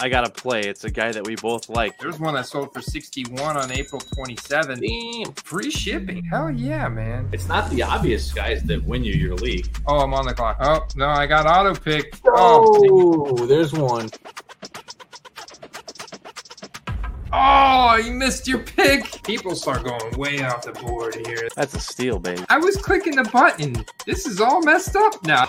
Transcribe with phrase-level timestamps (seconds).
[0.00, 0.60] I gotta play.
[0.60, 1.98] It's a guy that we both like.
[1.98, 4.80] There's one that sold for 61 on April 27th.
[5.24, 5.32] Damn.
[5.34, 6.24] Free shipping.
[6.24, 7.28] Hell yeah, man.
[7.32, 9.68] It's not the obvious guys that win you your league.
[9.86, 10.58] Oh, I'm on the clock.
[10.60, 12.14] Oh, no, I got auto pick.
[12.26, 14.10] Oh, Oh, there's one.
[17.32, 19.22] oh, you missed your pick.
[19.24, 21.48] People start going way off the board here.
[21.56, 22.44] That's a steal, baby.
[22.48, 23.84] I was clicking the button.
[24.06, 25.46] This is all messed up now.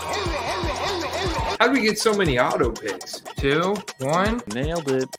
[1.59, 3.19] How do we get so many auto picks?
[3.37, 4.41] Two, one.
[4.53, 5.09] Nailed it.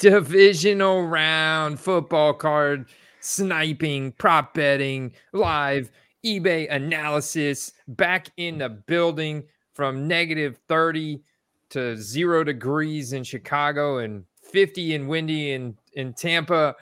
[0.00, 2.86] divisional round football card
[3.20, 5.90] sniping, prop betting, live
[6.24, 11.20] eBay analysis back in the building from negative 30
[11.68, 16.74] to zero degrees in Chicago and 50 and windy in, in Tampa.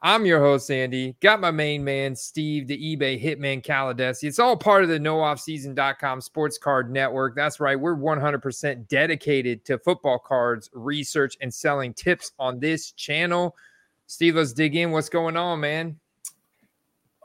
[0.00, 1.16] I'm your host, Andy.
[1.20, 4.24] Got my main man, Steve, the eBay hitman Caladesi.
[4.24, 7.34] It's all part of the nooffseason.com sports card network.
[7.34, 7.78] That's right.
[7.78, 13.56] We're 100% dedicated to football cards research and selling tips on this channel.
[14.06, 14.92] Steve, let's dig in.
[14.92, 15.98] What's going on, man?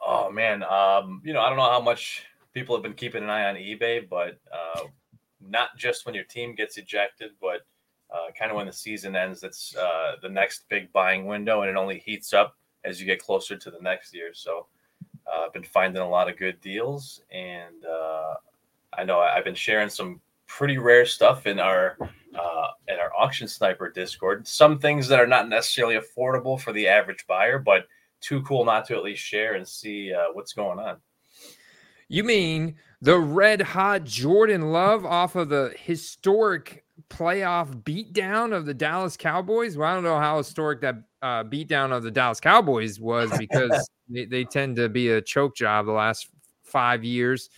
[0.06, 3.30] Oh man, um, you know I don't know how much people have been keeping an
[3.30, 4.82] eye on eBay, but uh,
[5.40, 7.62] not just when your team gets ejected, but
[8.14, 9.40] uh, kind of when the season ends.
[9.40, 13.20] that's uh, the next big buying window, and it only heats up as you get
[13.20, 14.31] closer to the next year.
[14.34, 14.67] So
[15.28, 18.36] uh, I've been finding a lot of good deals, and uh,
[18.98, 23.48] I know I've been sharing some pretty rare stuff in our uh, in our auction
[23.48, 24.48] sniper Discord.
[24.48, 27.88] Some things that are not necessarily affordable for the average buyer, but
[28.22, 30.97] too cool not to at least share and see uh, what's going on.
[32.08, 38.74] You mean the red hot Jordan Love off of the historic playoff beatdown of the
[38.74, 39.78] Dallas Cowboys?
[39.78, 43.90] Well, I don't know how historic that uh, beatdown of the Dallas Cowboys was because
[44.10, 46.28] they, they tend to be a choke job the last
[46.64, 47.50] five years.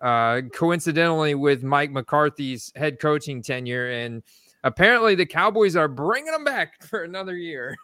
[0.00, 4.22] Uh, coincidentally, with Mike McCarthy's head coaching tenure, and
[4.62, 7.76] apparently the Cowboys are bringing them back for another year.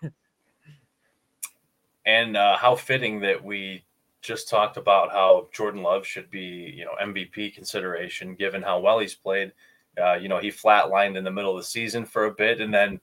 [2.05, 3.85] And uh, how fitting that we
[4.23, 8.99] just talked about how Jordan Love should be, you know, MVP consideration given how well
[8.99, 9.53] he's played.
[10.01, 12.73] Uh, you know, he flatlined in the middle of the season for a bit, and
[12.73, 13.01] then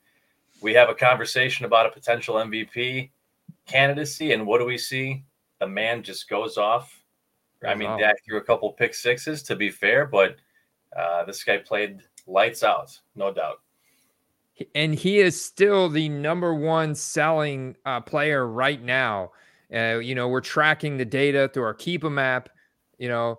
[0.61, 3.09] we have a conversation about a potential MVP
[3.67, 4.33] candidacy.
[4.33, 5.23] And what do we see?
[5.59, 7.03] The man just goes off.
[7.65, 7.97] I mean, Wow.
[7.97, 10.37] Dak threw a couple pick sixes to be fair, but
[10.97, 13.59] uh, this guy played lights out, no doubt.
[14.75, 19.31] and he is still the number one selling uh, player right now.
[19.73, 22.49] Uh, you know, we're tracking the data through our Keep 'em map.
[22.97, 23.37] You know,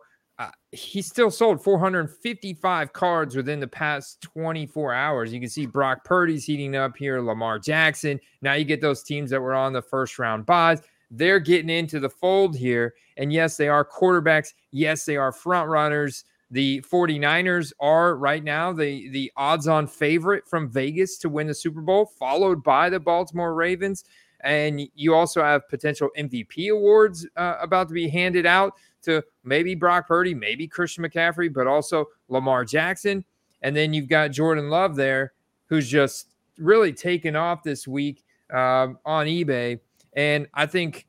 [0.72, 5.32] he still sold 455 cards within the past 24 hours.
[5.32, 8.20] You can see Brock Purdy's heating up here, Lamar Jackson.
[8.40, 10.80] Now you get those teams that were on the first round buys.
[11.10, 12.94] They're getting into the fold here.
[13.16, 14.54] And yes, they are quarterbacks.
[14.70, 16.24] Yes, they are front runners.
[16.52, 21.54] The 49ers are right now the, the odds on favorite from Vegas to win the
[21.54, 24.04] Super Bowl, followed by the Baltimore Ravens.
[24.42, 29.74] And you also have potential MVP awards uh, about to be handed out to maybe
[29.74, 33.24] Brock Purdy, maybe Christian McCaffrey, but also Lamar Jackson.
[33.62, 35.32] And then you've got Jordan Love there,
[35.66, 36.28] who's just
[36.58, 39.80] really taken off this week um, on eBay.
[40.14, 41.06] And I think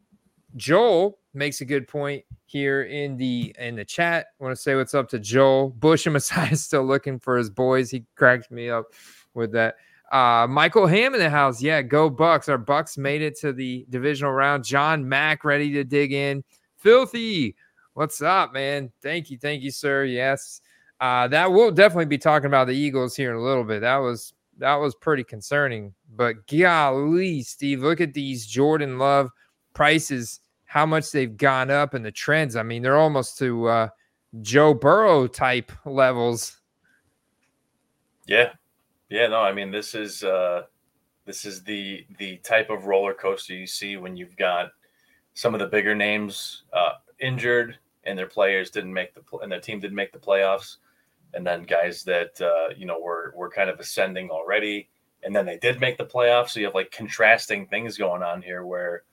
[0.55, 4.27] Joel makes a good point here in the in the chat.
[4.39, 5.69] I want to say what's up to Joel.
[5.69, 7.89] Bush and Messiah is still looking for his boys.
[7.89, 8.87] He cracked me up
[9.33, 9.75] with that.
[10.11, 11.61] Uh, Michael Ham in the house.
[11.61, 12.49] Yeah, go Bucks.
[12.49, 14.65] Our Bucks made it to the divisional round.
[14.65, 16.43] John Mack ready to dig in.
[16.75, 17.55] Filthy,
[17.93, 18.91] what's up, man?
[19.01, 20.05] Thank you, thank you, sir.
[20.05, 20.61] Yes,
[20.99, 23.81] uh, that we'll definitely be talking about the Eagles here in a little bit.
[23.81, 25.93] That was that was pretty concerning.
[26.15, 29.29] But golly, Steve, look at these Jordan Love
[29.73, 30.39] prices.
[30.65, 32.55] How much they've gone up and the trends.
[32.55, 33.87] I mean, they're almost to uh,
[34.41, 36.61] Joe Burrow type levels.
[38.25, 38.51] Yeah,
[39.09, 39.27] yeah.
[39.27, 40.63] No, I mean this is uh,
[41.25, 44.69] this is the the type of roller coaster you see when you've got
[45.33, 46.91] some of the bigger names uh,
[47.21, 50.77] injured and their players didn't make the and their team didn't make the playoffs,
[51.33, 54.89] and then guys that uh, you know were were kind of ascending already,
[55.23, 56.49] and then they did make the playoffs.
[56.49, 59.03] So you have like contrasting things going on here where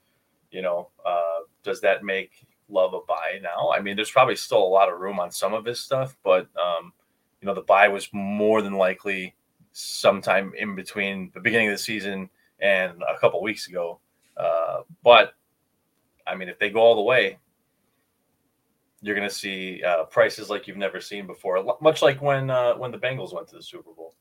[0.50, 3.70] you know uh, does that make love a buy now?
[3.70, 6.48] I mean, there's probably still a lot of room on some of his stuff, but
[6.56, 6.92] um,
[7.40, 9.34] you know the buy was more than likely
[9.72, 12.28] sometime in between the beginning of the season
[12.60, 14.00] and a couple weeks ago.
[14.36, 15.34] Uh, but
[16.26, 17.38] I mean, if they go all the way,
[19.00, 21.62] you're going to see uh, prices like you've never seen before.
[21.80, 24.14] Much like when uh, when the Bengals went to the Super Bowl.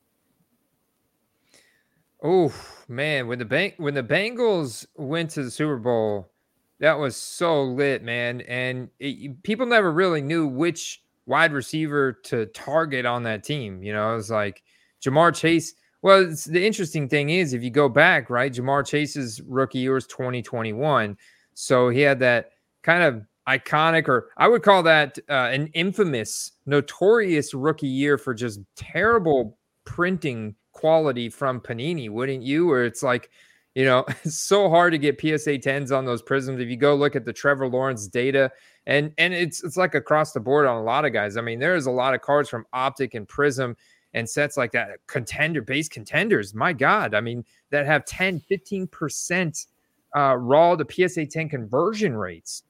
[2.23, 2.53] Oh
[2.87, 6.31] man, when the bank when the Bengals went to the Super Bowl,
[6.79, 8.41] that was so lit, man.
[8.41, 13.83] And it, people never really knew which wide receiver to target on that team.
[13.83, 14.63] You know, it was like
[15.03, 15.73] Ja'Marr Chase.
[16.01, 20.07] Well, the interesting thing is if you go back, right, Ja'Marr Chase's rookie year was
[20.07, 21.17] 2021.
[21.53, 22.51] So he had that
[22.83, 28.33] kind of iconic, or I would call that uh, an infamous, notorious rookie year for
[28.33, 32.67] just terrible printing quality from Panini, wouldn't you?
[32.67, 33.29] Where it's like,
[33.73, 36.59] you know, it's so hard to get PSA 10s on those prisms.
[36.59, 38.51] If you go look at the Trevor Lawrence data,
[38.85, 41.35] and and it's it's like across the board on a lot of guys.
[41.35, 43.75] I mean, there's a lot of cards from Optic and Prism
[44.13, 46.53] and sets like that, contender base contenders.
[46.53, 49.67] My God, I mean, that have 10, 15%
[50.15, 52.63] uh, raw to PSA 10 conversion rates.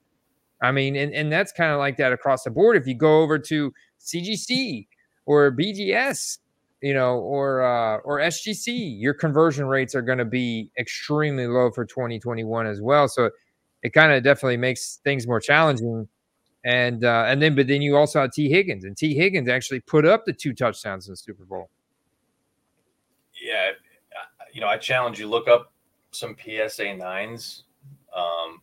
[0.62, 2.78] I mean, and, and that's kind of like that across the board.
[2.78, 4.88] If you go over to CGC
[5.26, 6.40] or BGS,
[6.82, 11.72] you know, or uh, or SGC, your conversion rates are going to be extremely low
[11.72, 13.08] for 2021 as well.
[13.08, 13.30] So
[13.84, 16.08] it kind of definitely makes things more challenging.
[16.66, 19.80] And uh, and then but then you also have T Higgins, and T Higgins actually
[19.82, 21.70] put up the two touchdowns in the Super Bowl.
[23.42, 23.72] Yeah,
[24.52, 25.72] you know, I challenge you look up
[26.12, 27.64] some PSA nines.
[28.16, 28.62] Um,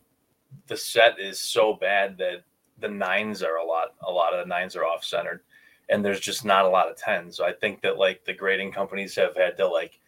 [0.67, 2.43] the set is so bad that
[2.79, 3.95] the nines are a lot.
[4.07, 5.41] A lot of the nines are off centered
[5.89, 7.37] and there's just not a lot of tens.
[7.37, 9.99] So I think that like the grading companies have had to like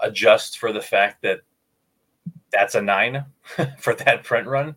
[0.00, 1.40] adjust for the fact that
[2.52, 3.24] that's a nine
[3.78, 4.74] for that print run.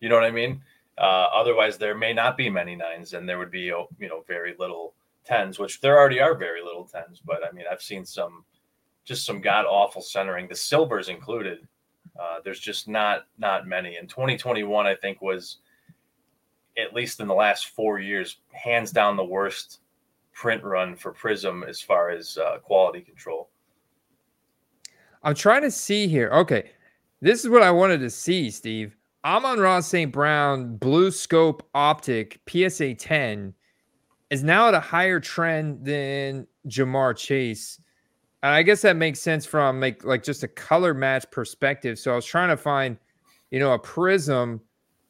[0.00, 0.62] You know what I mean?
[0.98, 4.24] Uh, otherwise, there may not be many nines, and there would be oh, you know
[4.26, 4.94] very little
[5.24, 7.20] tens, which there already are very little tens.
[7.24, 8.44] But I mean, I've seen some
[9.04, 11.66] just some god awful centering, the silvers included.
[12.20, 13.96] Uh, there's just not not many.
[13.96, 15.58] In 2021, I think was
[16.78, 19.80] at least in the last four years, hands down the worst
[20.32, 23.50] print run for Prism as far as uh, quality control.
[25.22, 26.30] I'm trying to see here.
[26.30, 26.70] Okay,
[27.20, 28.96] this is what I wanted to see, Steve.
[29.24, 30.10] Amon-Ra St.
[30.10, 33.54] Brown Blue Scope Optic PSA 10
[34.30, 37.80] is now at a higher trend than Ja'Marr Chase.
[38.42, 41.98] And I guess that makes sense from like like just a color match perspective.
[41.98, 42.96] So I was trying to find,
[43.50, 44.60] you know, a prism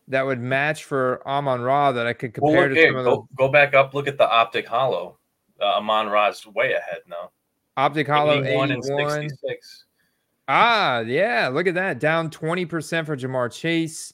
[0.08, 3.10] that would match for Amon Ra that I could compare well, to some of the.
[3.10, 5.18] Go, go back up, look at the Optic Holo.
[5.60, 7.30] Uh, Amon Ra's way ahead now.
[7.76, 9.84] Optic Holo 81, 81 and 66.
[10.48, 11.48] Ah, yeah.
[11.48, 12.00] Look at that.
[12.00, 14.12] Down 20% for Ja'Marr Chase,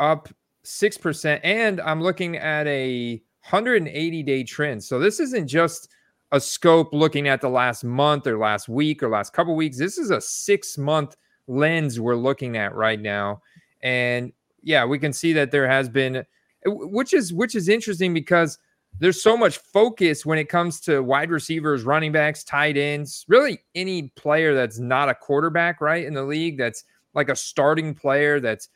[0.00, 0.28] up
[0.64, 1.40] 6%.
[1.44, 4.82] And I'm looking at a 180 day trend.
[4.82, 5.90] So this isn't just
[6.36, 9.78] a scope looking at the last month or last week or last couple weeks.
[9.78, 11.16] This is a six month
[11.48, 13.42] lens we're looking at right now.
[13.82, 16.24] And yeah, we can see that there has been,
[16.64, 18.58] which is which is interesting because
[18.98, 23.58] there's so much focus when it comes to wide receivers, running backs, tight ends, really
[23.74, 26.84] any player that's not a quarterback, right, in the league that's
[27.14, 28.68] like a starting player that's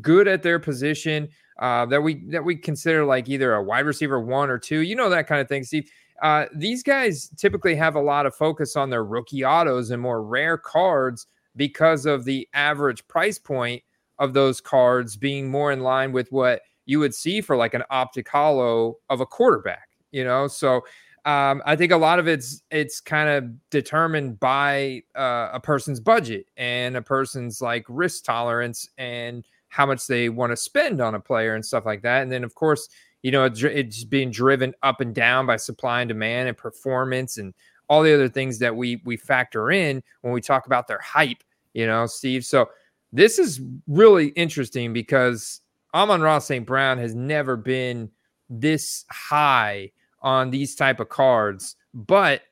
[0.00, 1.28] good at their position,
[1.58, 4.94] uh, that we that we consider like either a wide receiver one or two, you
[4.94, 5.90] know that kind of thing, Steve.
[6.22, 10.22] Uh, these guys typically have a lot of focus on their rookie autos and more
[10.22, 11.26] rare cards
[11.56, 13.82] because of the average price point
[14.18, 17.82] of those cards being more in line with what you would see for like an
[17.90, 20.46] optic holo of a quarterback, you know?
[20.46, 20.82] So
[21.24, 25.98] um, I think a lot of it's it's kind of determined by uh, a person's
[25.98, 31.14] budget and a person's like risk tolerance and how much they want to spend on
[31.14, 32.22] a player and stuff like that.
[32.22, 32.88] And then of course,
[33.24, 37.54] you know, it's, being driven up and down by supply and demand and performance and
[37.88, 41.42] all the other things that we we factor in when we talk about their hype,
[41.72, 42.44] you know, Steve.
[42.44, 42.68] So
[43.14, 45.62] this is really interesting because
[45.94, 46.66] Amon-Ra St.
[46.66, 48.10] Brown has never been
[48.50, 49.90] this high
[50.20, 51.76] on these type of cards.
[51.94, 52.42] But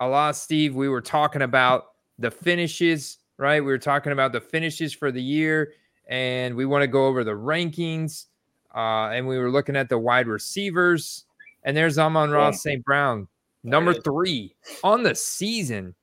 [0.00, 3.60] a lot, Steve, we were talking about the finishes, right?
[3.60, 5.72] We were talking about the finishes for the year,
[6.08, 8.26] and we want to go over the rankings.
[8.74, 11.24] Uh, and we were looking at the wide receivers,
[11.64, 12.84] and there's Amon-Ra St.
[12.84, 13.28] Brown,
[13.64, 15.94] number three on the season.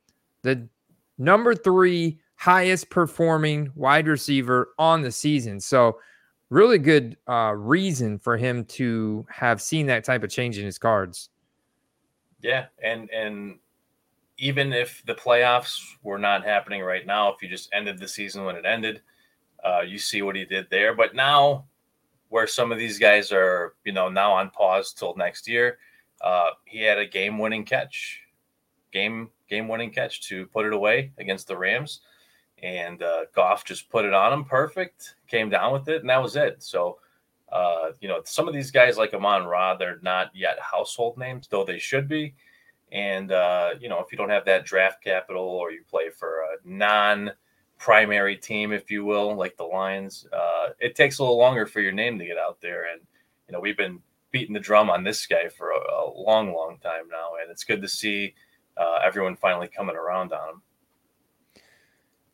[0.44, 0.68] The
[1.18, 5.60] number three highest performing wide receiver on the season.
[5.60, 6.00] So,
[6.50, 10.78] really good uh, reason for him to have seen that type of change in his
[10.78, 11.30] cards.
[12.42, 13.60] Yeah, and and
[14.38, 18.46] even if the playoffs were not happening right now, if you just ended the season
[18.46, 19.02] when it ended,
[19.66, 20.94] uh, you see what he did there.
[20.94, 21.66] But now,
[22.30, 25.78] where some of these guys are, you know, now on pause till next year,
[26.22, 28.22] uh, he had a game-winning catch,
[28.92, 32.02] game game-winning catch to put it away against the Rams
[32.64, 36.22] and uh, Goff just put it on him perfect, came down with it, and that
[36.22, 36.64] was it.
[36.64, 36.98] So,
[37.52, 41.48] uh, you know, some of these guys like Amon Ra, they're not yet household names,
[41.48, 42.34] though they should be.
[42.92, 46.42] And, uh, you know, if you don't have that draft capital or you play for
[46.42, 47.32] a non
[47.78, 51.82] primary team, if you will, like the Lions, uh, it takes a little longer for
[51.82, 52.92] your name to get out there.
[52.92, 53.02] And,
[53.48, 54.00] you know, we've been
[54.32, 57.64] beating the drum on this guy for a, a long, long time now, and it's
[57.64, 58.34] good to see
[58.76, 60.62] uh, everyone finally coming around on him.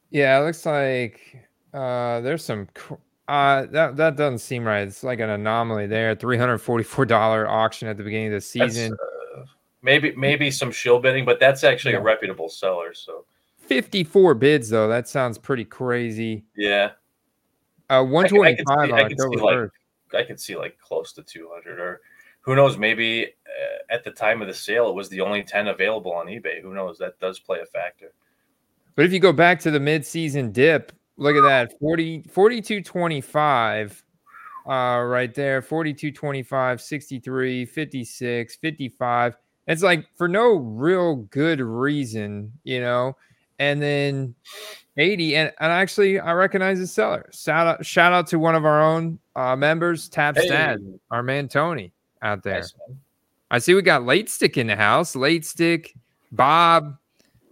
[0.10, 2.68] Yeah, it looks like uh, there's some.
[3.28, 4.88] Uh, that that doesn't seem right.
[4.88, 6.14] It's like an anomaly there.
[6.14, 8.94] Three hundred forty-four dollar auction at the beginning of the season.
[8.94, 9.46] Uh,
[9.82, 12.00] maybe maybe some shill bidding, but that's actually yeah.
[12.00, 12.94] a reputable seller.
[12.94, 13.26] So
[13.68, 14.88] fifty-four bids though.
[14.88, 16.46] That sounds pretty crazy.
[16.56, 16.92] Yeah.
[17.90, 18.92] Uh, one twenty-five.
[18.92, 19.70] I, I, could see, like
[20.14, 22.02] I could see like close to two hundred, or
[22.42, 22.78] who knows?
[22.78, 26.28] Maybe uh, at the time of the sale, it was the only ten available on
[26.28, 26.62] eBay.
[26.62, 26.98] Who knows?
[26.98, 28.14] That does play a factor.
[28.96, 34.04] But if you go back to the mid-season dip, look at that 40 42 25
[34.66, 34.72] uh
[35.06, 39.36] right there 42 25 63 56 55
[39.68, 43.16] it's like for no real good reason you know
[43.60, 44.36] and then
[44.98, 48.66] 80 and, and actually i recognize the seller shout out shout out to one of
[48.66, 50.46] our own uh members tab hey.
[50.46, 50.80] Stad,
[51.12, 51.92] our man tony
[52.22, 52.74] out there nice,
[53.52, 55.94] i see we got late stick in the house late stick
[56.32, 56.98] bob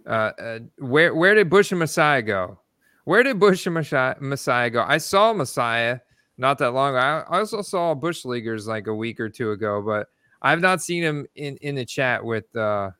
[0.06, 2.58] uh, uh, where where did Bush and Messiah go?
[3.04, 4.84] Where did Bush and Messiah, Messiah go?
[4.86, 5.98] I saw Messiah
[6.38, 6.94] not that long.
[6.94, 7.24] ago.
[7.28, 10.08] I also saw Bush Leaguers like a week or two ago, but
[10.40, 12.90] I've not seen him in in the chat with uh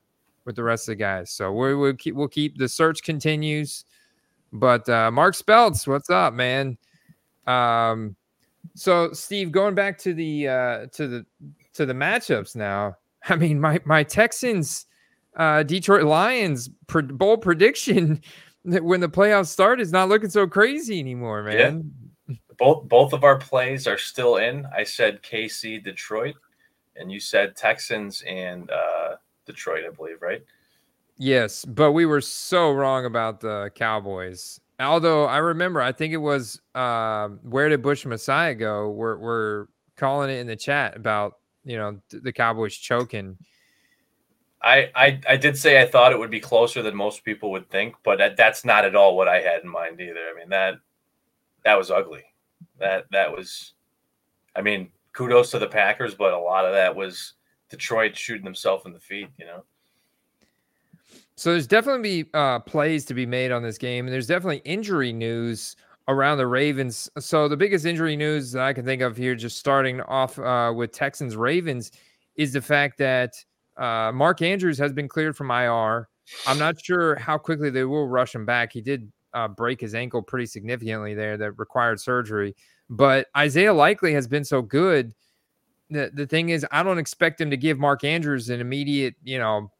[0.44, 1.30] with the rest of the guys.
[1.30, 3.84] So we will keep we'll keep the search continues.
[4.52, 6.76] But uh Mark Speltz, what's up, man?
[7.46, 8.16] Um
[8.74, 11.26] so Steve, going back to the uh to the
[11.74, 12.96] to the matchups now.
[13.28, 14.86] I mean, my my Texans
[15.36, 18.20] uh, Detroit Lions pre- bold prediction
[18.64, 21.92] that when the playoffs start is not looking so crazy anymore, man.
[22.28, 22.34] Yeah.
[22.58, 24.66] Both both of our plays are still in.
[24.76, 26.36] I said KC Detroit,
[26.96, 29.16] and you said Texans and uh,
[29.52, 30.42] Detroit, I believe, right?
[31.18, 34.60] Yes, but we were so wrong about the Cowboys.
[34.80, 38.90] Although I remember, I think it was uh, where did Bush Messiah go?
[38.90, 39.66] We're, we're
[39.96, 43.36] calling it in the chat about you know the Cowboys choking
[44.62, 47.68] I, I I did say I thought it would be closer than most people would
[47.68, 50.20] think, but that, that's not at all what I had in mind either.
[50.32, 50.74] I mean that
[51.64, 52.22] that was ugly.
[52.78, 53.72] That that was,
[54.54, 57.34] I mean, kudos to the Packers, but a lot of that was
[57.72, 59.28] Detroit shooting themselves in the feet.
[59.38, 59.64] You know.
[61.34, 65.12] So there's definitely uh, plays to be made on this game, and there's definitely injury
[65.12, 65.74] news
[66.06, 67.10] around the Ravens.
[67.18, 70.72] So the biggest injury news that I can think of here, just starting off uh,
[70.76, 71.90] with Texans Ravens,
[72.36, 73.34] is the fact that
[73.76, 76.08] uh, Mark Andrews has been cleared from IR.
[76.46, 78.72] I'm not sure how quickly they will rush him back.
[78.72, 82.54] He did uh, break his ankle pretty significantly there that required surgery.
[82.90, 85.14] But Isaiah Likely has been so good.
[85.92, 89.38] The, the thing is, I don't expect him to give Mark Andrews an immediate, you
[89.38, 89.70] know,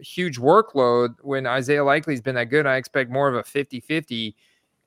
[0.00, 2.66] huge workload when Isaiah Likely's been that good.
[2.66, 4.36] I expect more of a 50 50.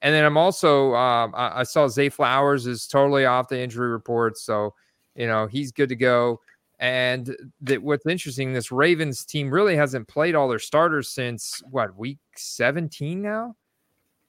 [0.01, 3.89] And then I'm also, um, I, I saw Zay Flowers is totally off the injury
[3.89, 4.37] report.
[4.37, 4.73] So,
[5.15, 6.39] you know, he's good to go.
[6.79, 11.97] And that what's interesting, this Ravens team really hasn't played all their starters since what
[11.97, 13.55] week 17 now.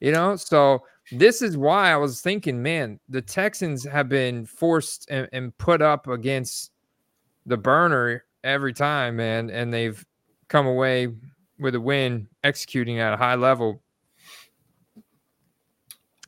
[0.01, 5.09] You know, so this is why I was thinking, man, the Texans have been forced
[5.09, 6.71] and, and put up against
[7.45, 10.03] the burner every time, man, and they've
[10.47, 11.09] come away
[11.59, 13.81] with a win, executing at a high level.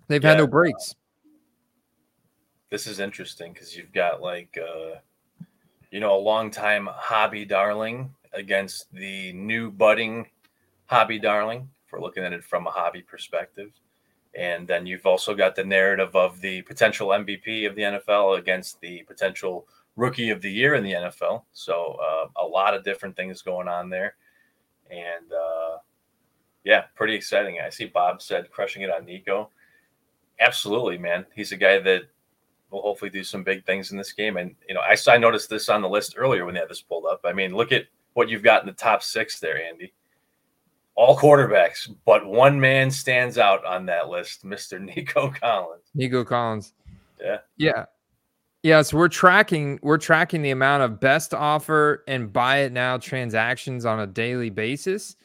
[0.07, 0.29] They've yeah.
[0.29, 0.95] had no breaks.
[2.69, 4.99] This is interesting because you've got like uh
[5.91, 10.25] you know, a long-time hobby darling against the new budding
[10.87, 13.69] hobby darling, if we're looking at it from a hobby perspective.
[14.35, 18.81] And then you've also got the narrative of the potential MVP of the NFL against
[18.81, 21.43] the potential rookie of the year in the NFL.
[21.53, 24.15] So uh, a lot of different things going on there.
[24.89, 25.77] And uh,
[26.63, 27.59] yeah, pretty exciting.
[27.63, 29.49] I see Bob said crushing it on Nico.
[30.39, 31.25] Absolutely, man.
[31.35, 32.03] He's a guy that
[32.71, 34.37] will hopefully do some big things in this game.
[34.37, 36.81] And you know, I, I noticed this on the list earlier when they had this
[36.81, 37.21] pulled up.
[37.23, 39.93] I mean, look at what you've got in the top six there, Andy.
[40.95, 45.83] All quarterbacks, but one man stands out on that list, Mister Nico Collins.
[45.95, 46.73] Nico Collins.
[47.19, 47.37] Yeah.
[47.57, 47.85] Yeah.
[48.63, 52.97] Yeah, so we're tracking we're tracking the amount of best offer and buy it now
[52.97, 55.17] transactions on a daily basis.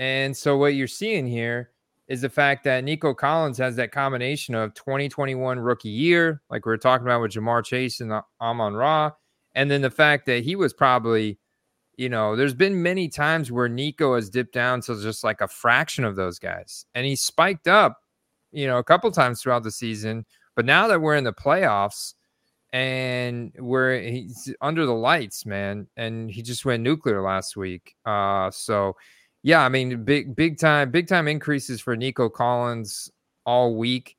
[0.00, 1.70] And so what you're seeing here
[2.08, 6.72] is the fact that Nico Collins has that combination of 2021 rookie year, like we
[6.72, 9.12] are talking about with Ja'Marr Chase and Amon Ra,
[9.54, 11.38] and then the fact that he was probably,
[12.00, 15.48] you know, there's been many times where Nico has dipped down to just like a
[15.48, 17.98] fraction of those guys, and he spiked up,
[18.52, 20.24] you know, a couple times throughout the season.
[20.56, 22.14] But now that we're in the playoffs
[22.72, 27.94] and we're he's under the lights, man, and he just went nuclear last week.
[28.06, 28.96] Uh, so
[29.42, 33.10] yeah, I mean, big, big time, big time increases for Nico Collins
[33.44, 34.16] all week.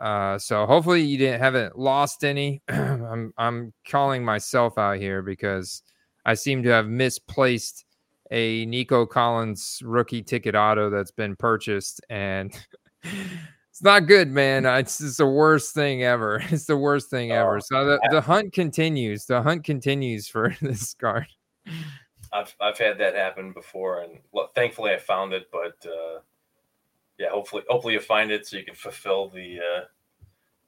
[0.00, 2.62] Uh, so hopefully you didn't haven't lost any.
[2.70, 5.82] I'm I'm calling myself out here because
[6.24, 7.84] I seem to have misplaced
[8.30, 12.52] a Nico Collins rookie ticket auto that's been purchased and
[13.02, 14.64] it's not good, man.
[14.78, 16.42] It's, it's the worst thing ever.
[16.50, 17.56] It's the worst thing ever.
[17.56, 19.24] Oh, so the, the hunt continues.
[19.24, 21.26] The hunt continues for this card.
[22.32, 25.48] I've I've had that happen before, and well, thankfully I found it.
[25.50, 26.20] But uh,
[27.18, 29.84] yeah, hopefully hopefully you find it so you can fulfill the uh,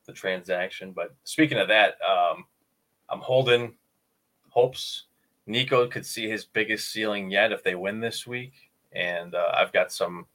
[0.07, 0.93] the transaction.
[0.93, 2.47] But speaking of that, um,
[3.09, 3.75] I'm holding
[4.49, 5.05] hopes
[5.47, 8.53] Nico could see his biggest ceiling yet if they win this week,
[8.93, 10.27] and uh, I've got some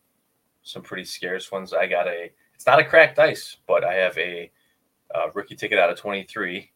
[0.64, 1.74] some pretty scarce ones.
[1.74, 4.52] I got a it's not a cracked ice, but I have a,
[5.14, 6.72] uh, rookie ticket out of 23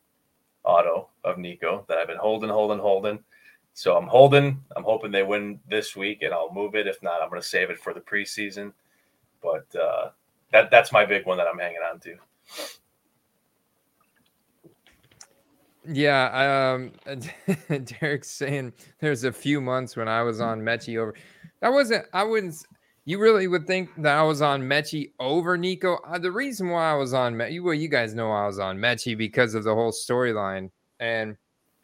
[0.63, 3.19] auto of Nico that I've been holding, holding, holding.
[3.73, 4.63] So I'm holding.
[4.75, 6.87] I'm hoping they win this week, and I'll move it.
[6.87, 8.73] If not, I'm going to save it for the preseason.
[9.41, 10.09] But uh,
[10.51, 12.15] that that's my big one that I'm hanging on to.
[15.87, 16.91] Yeah, um,
[17.85, 21.15] Derek's saying there's a few months when I was on Metchie over.
[21.61, 22.05] That wasn't.
[22.13, 22.55] I wouldn't.
[23.05, 25.97] You really would think that I was on Metchie over Nico.
[26.05, 28.77] Uh, the reason why I was on Metchie, well, you guys know I was on
[28.77, 30.69] Metchie because of the whole storyline.
[30.99, 31.35] And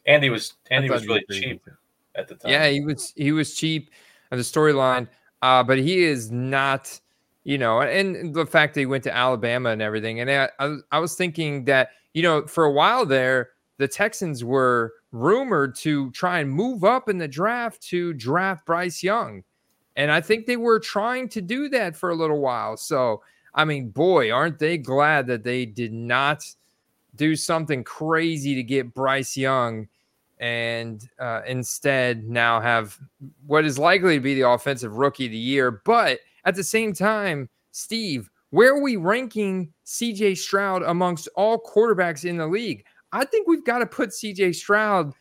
[0.05, 1.67] Andy was Andy was really cheap
[2.15, 2.51] at the time.
[2.51, 3.89] Yeah, he was he was cheap
[4.31, 5.07] on the storyline.
[5.41, 6.99] Uh, but he is not,
[7.43, 10.19] you know, and the fact that he went to Alabama and everything.
[10.19, 14.43] And I, I, I was thinking that, you know, for a while there, the Texans
[14.43, 19.43] were rumored to try and move up in the draft to draft Bryce Young.
[19.95, 22.77] And I think they were trying to do that for a little while.
[22.77, 23.23] So,
[23.55, 26.43] I mean, boy, aren't they glad that they did not
[27.15, 29.87] do something crazy to get Bryce Young
[30.39, 32.97] and uh, instead now have
[33.47, 35.81] what is likely to be the offensive rookie of the year.
[35.83, 42.23] But at the same time, Steve, where are we ranking CJ Stroud amongst all quarterbacks
[42.23, 42.85] in the league?
[43.17, 45.13] I think we've got to put CJ Stroud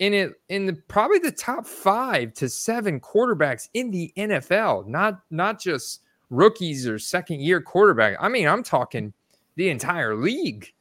[0.00, 5.20] in it in the probably the top five to seven quarterbacks in the NFL, not
[5.30, 8.16] not just rookies or second year quarterback.
[8.18, 9.12] I mean, I'm talking
[9.54, 10.72] the entire league.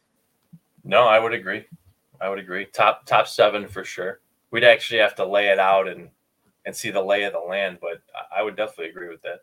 [0.83, 1.63] No, I would agree.
[2.19, 2.65] I would agree.
[2.65, 4.21] Top top seven for sure.
[4.49, 6.09] We'd actually have to lay it out and
[6.65, 8.01] and see the lay of the land, but
[8.35, 9.41] I would definitely agree with that.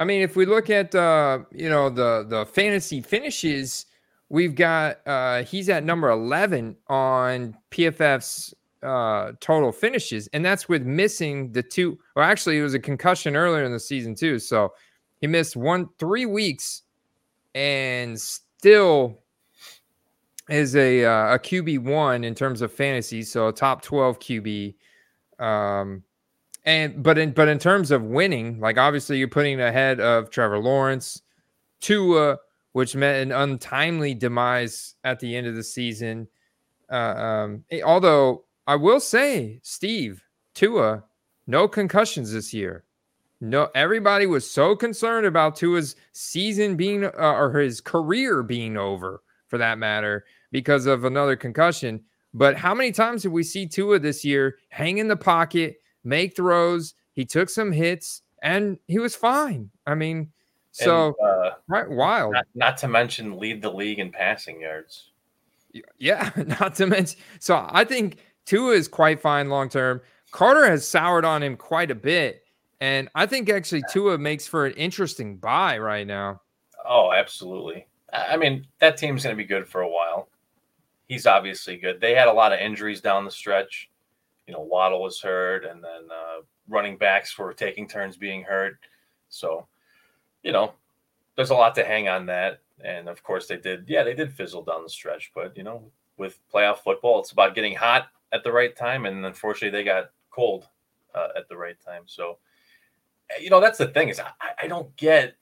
[0.00, 3.86] I mean, if we look at uh, you know the the fantasy finishes,
[4.28, 10.82] we've got uh, he's at number eleven on PFF's uh, total finishes, and that's with
[10.82, 11.98] missing the two.
[12.16, 14.72] Well, actually, it was a concussion earlier in the season too, so
[15.20, 16.82] he missed one three weeks,
[17.54, 19.20] and still
[20.50, 24.74] is a uh, a QB one in terms of fantasy, so a top twelve QB.
[25.38, 26.02] Um,
[26.64, 30.58] and but in but in terms of winning, like obviously you're putting ahead of Trevor
[30.58, 31.22] Lawrence,
[31.80, 32.38] Tua,
[32.72, 36.28] which meant an untimely demise at the end of the season.
[36.90, 40.22] Uh, um, eh, although I will say, Steve
[40.54, 41.04] Tua,
[41.46, 42.84] no concussions this year.
[43.40, 49.22] No, everybody was so concerned about Tua's season being uh, or his career being over,
[49.48, 52.02] for that matter, because of another concussion.
[52.32, 55.82] But how many times did we see Tua this year hang in the pocket?
[56.04, 56.94] Make throws.
[57.12, 59.70] He took some hits and he was fine.
[59.86, 60.30] I mean,
[60.70, 62.32] so and, uh, right, wild.
[62.32, 65.10] Not, not, to mention lead the league in passing yards.
[65.98, 67.18] Yeah, not to mention.
[67.38, 70.00] So I think Tua is quite fine long term.
[70.30, 72.42] Carter has soured on him quite a bit,
[72.80, 76.40] and I think actually Tua makes for an interesting buy right now.
[76.84, 77.86] Oh, absolutely.
[78.12, 80.28] I mean, that team's going to be good for a while.
[81.06, 82.00] He's obviously good.
[82.00, 83.90] They had a lot of injuries down the stretch
[84.46, 88.78] you know Waddle was hurt, and then uh, running backs were taking turns being hurt.
[89.28, 89.66] So,
[90.42, 90.74] you know,
[91.36, 92.60] there's a lot to hang on that.
[92.84, 93.84] And of course, they did.
[93.88, 97.54] Yeah, they did fizzle down the stretch, but you know, with playoff football, it's about
[97.54, 100.66] getting hot at the right time, and unfortunately, they got cold
[101.14, 102.02] uh, at the right time.
[102.06, 102.38] So,
[103.30, 104.30] eh, you know, that's the thing is I,
[104.64, 105.36] I don't get,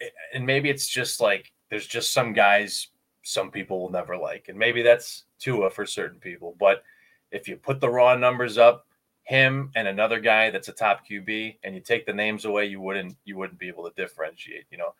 [0.00, 2.88] eh, and maybe it's just like there's just some guys
[3.22, 6.82] some people will never like, and maybe that's Tua for certain people, but
[7.30, 8.86] if you put the raw numbers up,
[9.24, 12.80] him and another guy that's a top QB, and you take the names away, you
[12.80, 14.64] wouldn't you wouldn't be able to differentiate.
[14.70, 14.94] You know,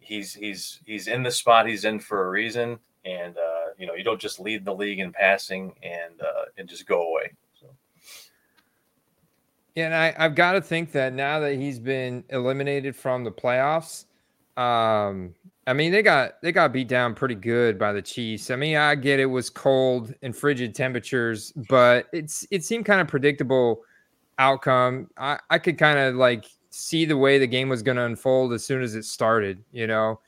[0.00, 3.94] he's he's he's in the spot he's in for a reason, and uh, you know
[3.94, 7.32] you don't just lead the league in passing and uh, and just go away.
[9.74, 13.30] Yeah, and I, I've got to think that now that he's been eliminated from the
[13.30, 14.06] playoffs,
[14.56, 15.34] um,
[15.66, 18.50] I mean, they got they got beat down pretty good by the Chiefs.
[18.50, 23.00] I mean, I get it was cold and frigid temperatures, but it's it seemed kind
[23.00, 23.82] of predictable
[24.38, 25.10] outcome.
[25.18, 28.52] I, I could kind of like see the way the game was going to unfold
[28.52, 30.20] as soon as it started, you know.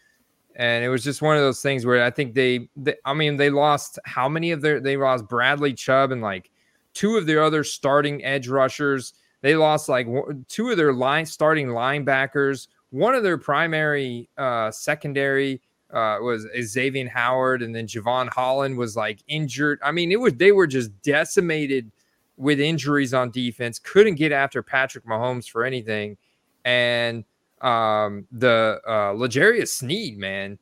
[0.57, 3.37] and it was just one of those things where I think they, they, I mean,
[3.37, 6.51] they lost how many of their they lost Bradley Chubb and like
[6.95, 9.15] two of their other starting edge rushers.
[9.41, 10.07] They lost like
[10.49, 12.69] two of their line starting linebackers.
[12.93, 18.97] One of their primary uh, secondary uh, was Xavier Howard, and then Jevon Holland was
[18.97, 19.81] like injured.
[19.83, 21.91] I mean, it was they were just decimated
[22.37, 23.79] with injuries on defense.
[23.79, 26.17] Couldn't get after Patrick Mahomes for anything,
[26.65, 27.25] and
[27.63, 30.59] um, the uh, L'Jarius Sneed, man,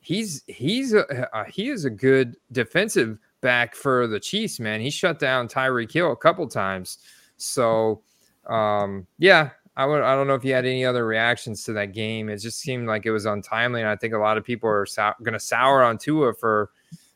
[0.00, 4.80] he's he's a, he is a good defensive back for the Chiefs, man.
[4.80, 6.98] He shut down Tyreek Hill a couple times.
[7.38, 8.02] So,
[8.46, 10.02] um, yeah, I would.
[10.02, 12.28] I don't know if you had any other reactions to that game.
[12.28, 14.84] It just seemed like it was untimely, and I think a lot of people are
[14.84, 16.70] sou- going to sour on Tua for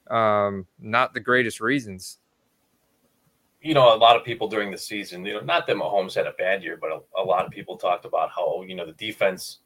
[0.08, 2.18] um, not the greatest reasons
[3.66, 6.28] you know, a lot of people during the season, you know, not that Mahomes had
[6.28, 8.92] a bad year, but a, a, lot of people talked about how, you know, the
[8.92, 9.58] defense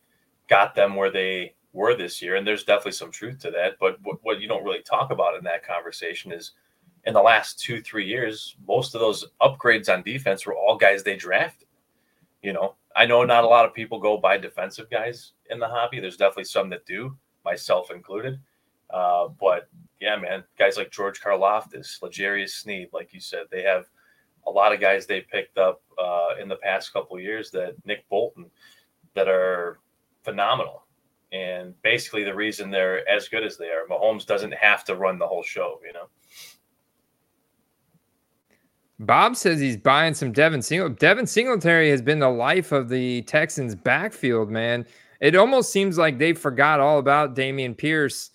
[0.49, 2.37] got them where they were this year.
[2.37, 3.75] And there's definitely some truth to that.
[3.79, 6.53] But what, what you don't really talk about in that conversation is
[7.05, 11.03] in the last two, three years, most of those upgrades on defense were all guys
[11.03, 11.69] they drafted.
[12.43, 15.69] You know, I know not a lot of people go buy defensive guys in the
[15.69, 16.01] hobby.
[16.01, 18.41] There's definitely some that do, myself included.
[18.91, 19.69] Uh, but
[20.01, 23.87] yeah, man, guys like George Karlaftis, L'Jarius Sneed, like you said, they have
[24.47, 28.09] a lot of guys they picked up uh, in the past couple years that Nick
[28.09, 28.51] Bolton
[29.15, 29.79] that are
[30.23, 30.85] phenomenal.
[31.33, 35.19] And basically, the reason they're as good as they are, Mahomes doesn't have to run
[35.19, 36.09] the whole show, you know.
[39.01, 40.97] Bob says he's buying some Devin Singletary.
[40.97, 44.87] Devin Singletary has been the life of the Texans' backfield, man.
[45.21, 48.31] It almost seems like they forgot all about Dameon Pierce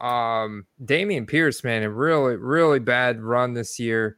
[0.00, 4.16] um, Dameon Pierce, man, a really, really bad run this year.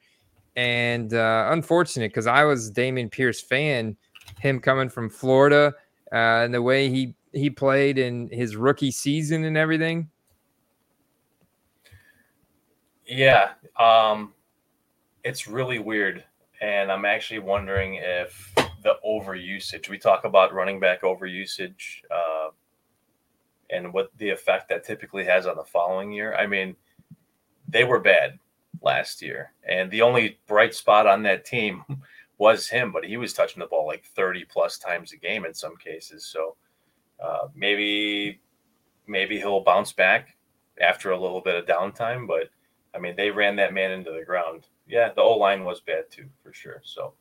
[0.56, 3.96] And uh, unfortunate because I was Dameon Pierce fan,
[4.40, 5.72] him coming from Florida
[6.12, 10.10] uh, and the way he, he played in his rookie season and everything.
[13.06, 13.50] Yeah.
[13.78, 14.34] Um,
[15.24, 16.24] it's really weird.
[16.60, 18.52] And I'm actually wondering if
[18.82, 22.50] the overusage, we talk about running back overusage, uh,
[23.70, 26.34] and what the effect that typically has on the following year.
[26.34, 26.74] I mean,
[27.68, 28.38] they were bad
[28.82, 31.84] last year, and the only bright spot on that team
[32.38, 35.54] was him, but he was touching the ball like 30 plus times a game in
[35.54, 36.24] some cases.
[36.26, 36.56] So
[37.22, 38.40] uh, maybe
[39.06, 40.36] maybe he'll bounce back
[40.80, 42.48] after a little bit of downtime, but
[42.94, 44.66] I mean, they ran that man into the ground.
[44.86, 46.80] Yeah, the O line was bad too, for sure.
[46.84, 47.14] So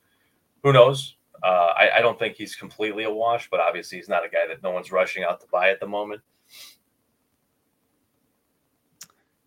[0.63, 1.17] who knows?
[1.43, 4.47] Uh, I, I, don't think he's completely a wash, but obviously he's not a guy
[4.47, 6.21] that no one's rushing out to buy at the moment.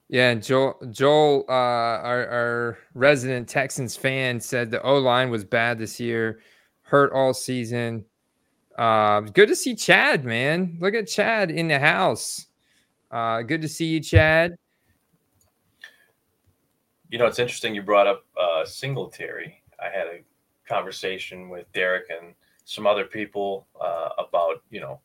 [0.08, 5.78] Yeah, Joel, Joel, uh, our, our resident Texans fan, said the O line was bad
[5.78, 6.40] this year,
[6.82, 8.04] hurt all season.
[8.76, 10.78] Uh, good to see Chad, man.
[10.80, 12.46] Look at Chad in the house.
[13.10, 14.56] Uh, good to see you, Chad.
[17.10, 19.62] You know, it's interesting you brought up uh, Singletary.
[19.80, 20.20] I had a
[20.68, 25.00] conversation with Derek and some other people uh, about, you know,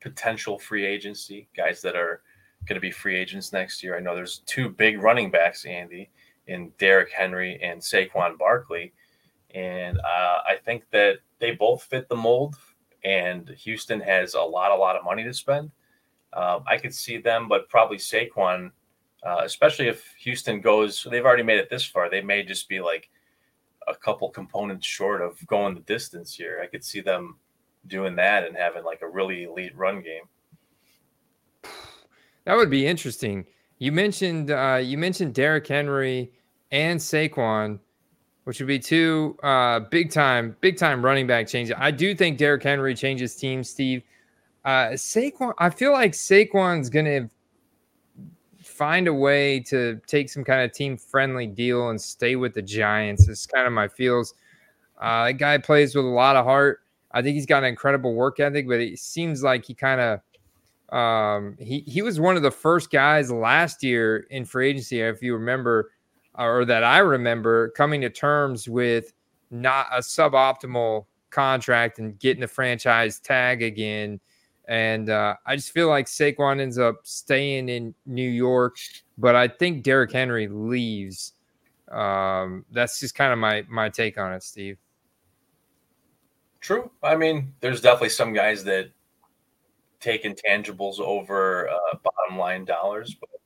[0.00, 2.22] potential free agency, guys that are
[2.66, 3.96] going to be free agents next year.
[3.96, 6.10] I know there's two big running backs, Andy,
[6.46, 8.92] in Derrick Henry and Saquon Barkley.
[9.52, 12.56] And uh, I think that they both fit the mold,
[13.04, 15.72] and Houston has a lot, a lot of money to spend.
[16.34, 18.70] Um, I could see them, but probably Saquon,
[19.24, 22.10] uh, especially if Houston goes, they've already made it this far.
[22.10, 23.08] They may just be like
[23.88, 26.60] a couple components short of going the distance here.
[26.62, 27.36] I could see them
[27.86, 30.24] doing that and having like a really elite run game.
[32.44, 33.46] That would be interesting.
[33.78, 36.32] You mentioned uh, you mentioned Derrick Henry
[36.70, 37.78] and Saquon,
[38.44, 41.74] which would be two uh, big time big time running back changes.
[41.78, 44.02] I do think Derrick Henry changes teams, Steve.
[44.64, 47.28] Uh, Saquon, I feel like Saquon's gonna
[48.72, 52.62] find a way to take some kind of team friendly deal and stay with the
[52.62, 53.28] Giants.
[53.28, 54.34] It's kind of my feels.
[55.00, 56.80] Uh, that guy plays with a lot of heart.
[57.12, 60.20] I think he's got an incredible work ethic, but it seems like he kind of
[60.96, 65.22] um, he he was one of the first guys last year in free agency, if
[65.22, 65.90] you remember,
[66.38, 69.12] or that I remember, coming to terms with
[69.50, 74.20] not a suboptimal contract and getting the franchise tag again.
[74.68, 78.76] And uh, I just feel like Saquon ends up staying in New York,
[79.18, 81.32] but I think Derrick Henry leaves.
[81.90, 84.78] Um, that's just kind of my my take on it, Steve.
[86.60, 86.90] True.
[87.02, 88.90] I mean, there's definitely some guys that
[89.98, 93.16] take intangibles over uh, bottom line dollars.
[93.16, 93.40] But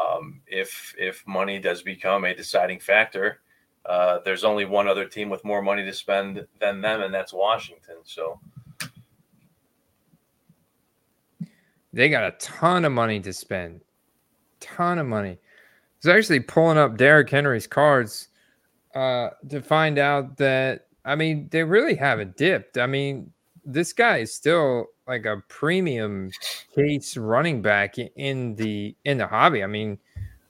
[0.00, 3.40] um, if if money does become a deciding factor,
[3.86, 7.32] uh, there's only one other team with more money to spend than them, and that's
[7.32, 7.96] Washington.
[8.04, 8.40] So.
[11.92, 13.80] They got a ton of money to spend.
[14.60, 15.30] Ton of money.
[15.32, 15.36] I
[15.98, 18.28] was actually pulling up Derrick Henry's cards
[18.94, 22.78] uh, to find out that I mean they really haven't dipped.
[22.78, 23.32] I mean,
[23.64, 26.30] this guy is still like a premium
[26.74, 29.62] case running back in the in the hobby.
[29.62, 29.98] I mean,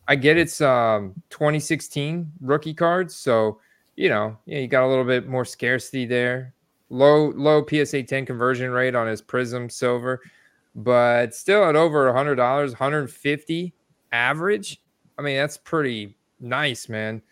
[0.07, 3.61] I get it's um 2016 rookie cards, so
[3.97, 6.55] you know, yeah, you got a little bit more scarcity there.
[6.91, 10.21] Low low PSA 10 conversion rate on his Prism Silver,
[10.75, 13.75] but still at over a hundred dollars, 150
[14.13, 14.81] average.
[15.19, 17.23] I mean, that's pretty nice, man.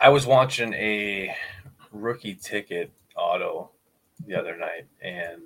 [0.00, 1.34] I was watching a
[1.92, 3.70] rookie ticket auto
[4.26, 5.42] the other night, and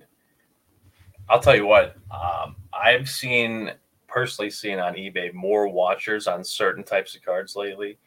[1.29, 3.73] I'll tell you what, um, I've seen
[4.09, 7.99] personally seen on eBay more watchers on certain types of cards lately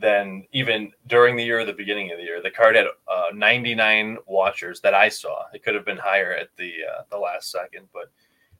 [0.00, 2.42] than even during the year or the beginning of the year.
[2.42, 5.44] The card had uh, 99 watchers that I saw.
[5.52, 8.10] It could have been higher at the uh, the last second, but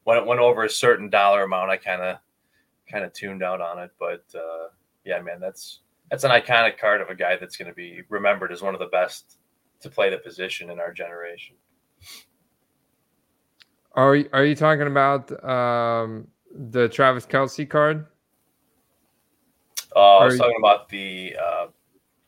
[0.05, 2.19] when it went over a certain dollar amount, I kind of
[2.91, 3.91] kind of tuned out on it.
[3.99, 4.69] But uh,
[5.05, 8.53] yeah, man, that's that's an iconic card of a guy that's going to be remembered
[8.53, 9.39] as one of the best
[9.81, 11.57] to play the position in our generation.
[13.95, 18.07] Are are you talking about um, the Travis Kelce card?
[19.95, 21.67] Uh, I was talking about the uh,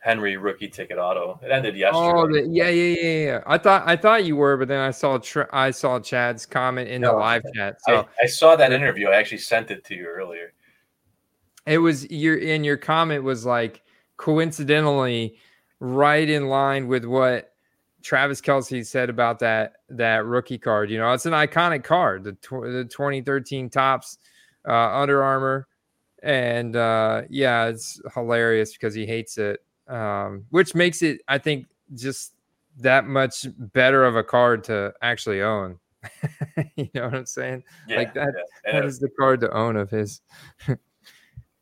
[0.03, 1.39] Henry rookie ticket auto.
[1.45, 2.13] It ended yesterday.
[2.13, 3.43] Oh, the, yeah, yeah, yeah, yeah.
[3.47, 5.21] I thought I thought you were, but then I saw
[5.53, 7.77] I saw Chad's comment in no, the live chat.
[7.87, 9.09] So I, I, saw that interview.
[9.09, 10.55] I actually sent it to you earlier.
[11.67, 13.83] It was your in your comment was like
[14.17, 15.37] coincidentally
[15.79, 17.53] right in line with what
[18.03, 20.91] Travis Kelce said about that that rookie card.
[20.91, 22.25] You know, it's an iconic card.
[22.25, 24.19] The tw- the 2013 Topps
[24.69, 25.69] uh, Under Armour
[26.23, 31.67] and uh, yeah, it's hilarious because he hates it, um, which makes it, I think,
[31.95, 32.35] just
[32.79, 35.79] that much better of a card to actually own.
[36.77, 37.65] you know what I'm saying?
[37.89, 38.33] Yeah, like that.
[38.67, 38.73] Yeah.
[38.73, 40.21] That is the card to own of his.
[40.69, 40.77] yeah,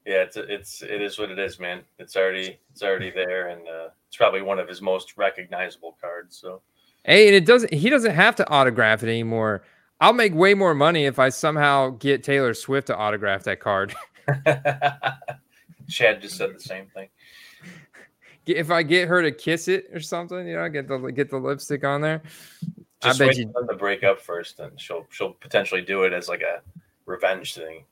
[0.07, 1.83] it's it's it is what it is, man.
[1.99, 6.37] It's already it's already there, and uh, it's probably one of his most recognizable cards.
[6.37, 6.63] So.
[7.05, 7.73] Hey, and it doesn't.
[7.73, 9.63] He doesn't have to autograph it anymore.
[10.03, 13.95] I'll make way more money if I somehow get Taylor Swift to autograph that card.
[15.89, 17.09] Chad just said the same thing.
[18.47, 21.39] If I get her to kiss it or something, you know, get the get the
[21.39, 22.23] lipstick on there.
[23.03, 26.13] Just I bet you them to break up first, and she'll she'll potentially do it
[26.13, 26.61] as like a
[27.07, 27.85] revenge thing.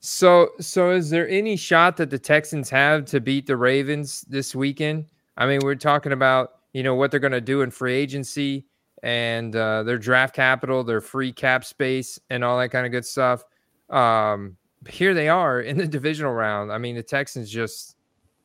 [0.00, 4.54] So so is there any shot that the Texans have to beat the Ravens this
[4.54, 5.06] weekend?
[5.36, 8.66] I mean, we're talking about you know what they're going to do in free agency
[9.02, 13.04] and uh, their draft capital, their free cap space, and all that kind of good
[13.04, 13.44] stuff.
[13.90, 14.56] Um,
[14.88, 16.72] here they are in the divisional round.
[16.72, 17.96] I mean, the Texans just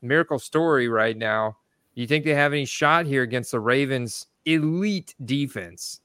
[0.01, 1.57] miracle story right now.
[1.93, 6.01] You think they have any shot here against the Ravens' elite defense?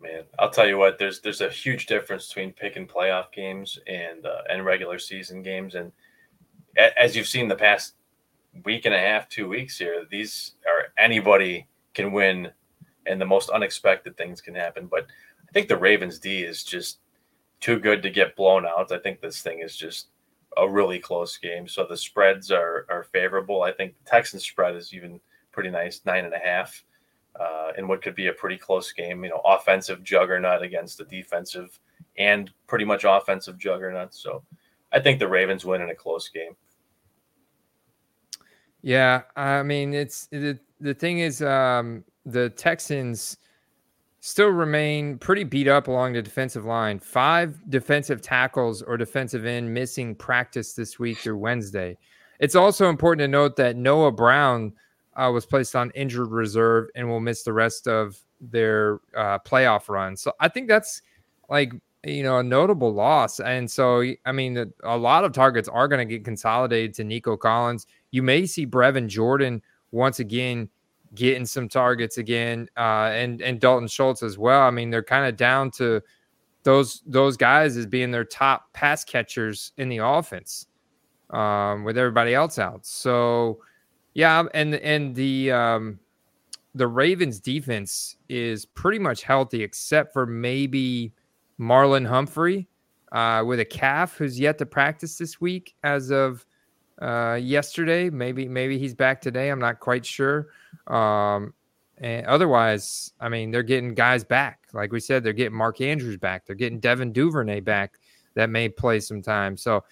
[0.00, 0.98] Man, I'll tell you what.
[0.98, 5.74] There's there's a huge difference between picking playoff games and uh, and regular season games,
[5.74, 5.92] and
[6.76, 7.94] as you've seen the past
[8.64, 12.50] week and a half, two weeks here, these are anybody can win,
[13.06, 14.86] and the most unexpected things can happen.
[14.86, 15.06] But
[15.48, 16.98] I think the Ravens D is just
[17.62, 18.92] too good to get blown out.
[18.92, 20.08] I think this thing is just
[20.58, 21.66] a really close game.
[21.66, 23.62] So the spreads are are favorable.
[23.62, 25.20] I think the Texans spread is even
[25.52, 26.84] pretty nice, nine and a half,
[27.40, 29.24] uh, in what could be a pretty close game.
[29.24, 31.78] You know, offensive juggernaut against the defensive
[32.18, 34.12] and pretty much offensive juggernaut.
[34.12, 34.42] So
[34.90, 36.56] I think the Ravens win in a close game.
[38.82, 43.38] Yeah, I mean it's the the thing is um, the Texans
[44.24, 47.00] still remain pretty beat up along the defensive line.
[47.00, 51.98] Five defensive tackles or defensive end missing practice this week through Wednesday.
[52.38, 54.74] It's also important to note that Noah Brown
[55.16, 59.88] uh, was placed on injured reserve and will miss the rest of their uh, playoff
[59.88, 60.16] run.
[60.16, 61.02] So I think that's
[61.50, 61.72] like
[62.04, 63.40] you know a notable loss.
[63.40, 67.36] And so I mean a lot of targets are going to get consolidated to Nico
[67.36, 67.88] Collins.
[68.12, 70.68] You may see Brevin Jordan once again
[71.14, 74.62] getting some targets again, uh, and and Dalton Schultz as well.
[74.62, 76.00] I mean, they're kind of down to
[76.62, 80.66] those those guys as being their top pass catchers in the offense,
[81.30, 82.86] um, with everybody else out.
[82.86, 83.60] So,
[84.14, 85.98] yeah, and and the um,
[86.74, 91.12] the Ravens defense is pretty much healthy except for maybe
[91.60, 92.68] Marlon Humphrey
[93.12, 96.46] uh, with a calf who's yet to practice this week as of
[97.02, 98.08] uh, yesterday.
[98.08, 99.50] Maybe maybe he's back today.
[99.50, 100.48] I'm not quite sure.
[100.86, 101.52] Um,
[101.98, 104.60] and otherwise, I mean, they're getting guys back.
[104.72, 106.46] Like we said, they're getting Mark Andrews back.
[106.46, 107.98] They're getting Devin Duvernay back
[108.34, 109.56] that may play some time.
[109.56, 109.84] So,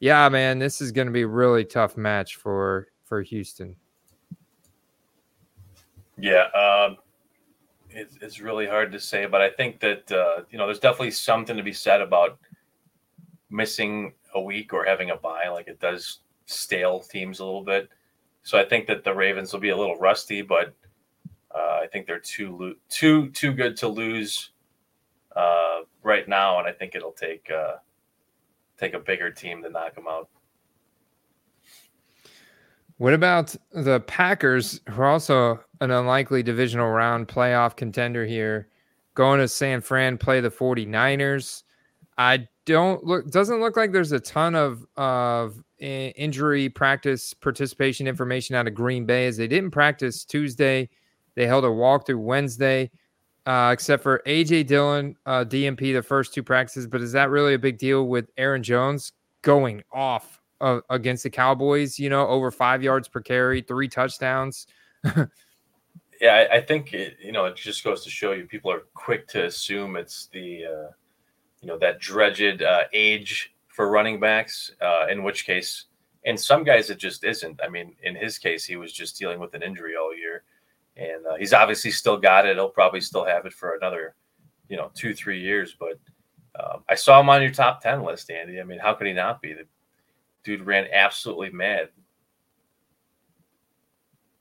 [0.00, 3.76] yeah, man, this is going to be a really tough match for for Houston.
[6.18, 6.98] Yeah, um,
[7.90, 11.10] it's, it's really hard to say, but I think that uh, you know there's definitely
[11.10, 12.38] something to be said about
[13.50, 15.48] missing a week or having a bye.
[15.48, 17.88] Like it does stale teams a little bit.
[18.42, 20.74] So I think that the Ravens will be a little rusty, but
[21.54, 24.50] uh, I think they're too lo- too too good to lose
[25.36, 27.76] uh, right now, and I think it'll take uh,
[28.78, 30.28] take a bigger team to knock them out.
[32.98, 38.68] What about the Packers, who are also an unlikely divisional round playoff contender here,
[39.14, 41.64] going to San Fran, play the 49ers?
[42.18, 48.54] I don't look doesn't look like there's a ton of of injury practice participation information
[48.54, 50.88] out of Green Bay as they didn't practice Tuesday.
[51.34, 52.90] They held a walkthrough Wednesday,
[53.46, 56.86] uh, except for AJ Dillon, uh, DNP the first two practices.
[56.86, 61.30] But is that really a big deal with Aaron Jones going off uh, against the
[61.30, 64.66] Cowboys, you know, over five yards per carry, three touchdowns.
[66.20, 68.84] yeah, I, I think it, you know it just goes to show you people are
[68.94, 70.90] quick to assume it's the uh,
[71.62, 74.72] you know that dredged uh, age for running backs.
[74.80, 75.86] Uh, in which case,
[76.24, 77.60] in some guys it just isn't.
[77.64, 80.42] I mean, in his case, he was just dealing with an injury all year,
[80.96, 82.56] and uh, he's obviously still got it.
[82.56, 84.14] He'll probably still have it for another,
[84.68, 85.76] you know, two three years.
[85.78, 85.98] But
[86.60, 88.60] um, I saw him on your top ten list, Andy.
[88.60, 89.54] I mean, how could he not be?
[89.54, 89.64] The
[90.44, 91.88] dude ran absolutely mad.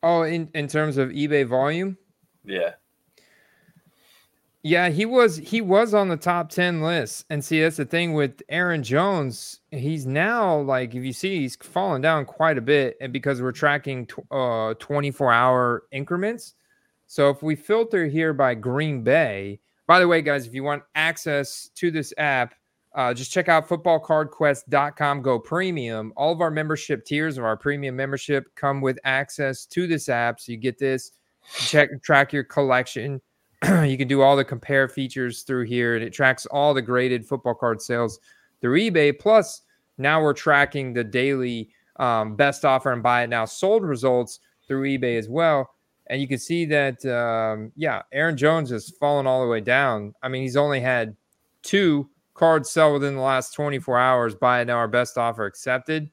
[0.03, 1.97] Oh, in in terms of eBay volume?
[2.43, 2.73] Yeah.
[4.63, 7.25] Yeah, he was he was on the top 10 list.
[7.29, 9.59] And see, that's the thing with Aaron Jones.
[9.71, 13.53] He's now like if you see he's fallen down quite a bit and because we're
[13.53, 16.53] tracking uh 24-hour increments.
[17.07, 20.83] So if we filter here by Green Bay, by the way guys, if you want
[20.93, 22.53] access to this app,
[22.93, 26.13] uh, just check out footballcardquest.com go premium.
[26.15, 30.39] All of our membership tiers of our premium membership come with access to this app.
[30.39, 31.13] So you get this,
[31.55, 33.21] check track your collection.
[33.85, 37.25] you can do all the compare features through here, and it tracks all the graded
[37.25, 38.19] football card sales
[38.59, 39.17] through eBay.
[39.17, 39.61] Plus,
[39.97, 44.87] now we're tracking the daily um, best offer and buy it now sold results through
[44.97, 45.73] eBay as well.
[46.07, 50.13] And you can see that, um, yeah, Aaron Jones has fallen all the way down.
[50.21, 51.15] I mean, he's only had
[51.61, 56.09] two cards sell within the last 24 hours, buy it now, our best offer accepted.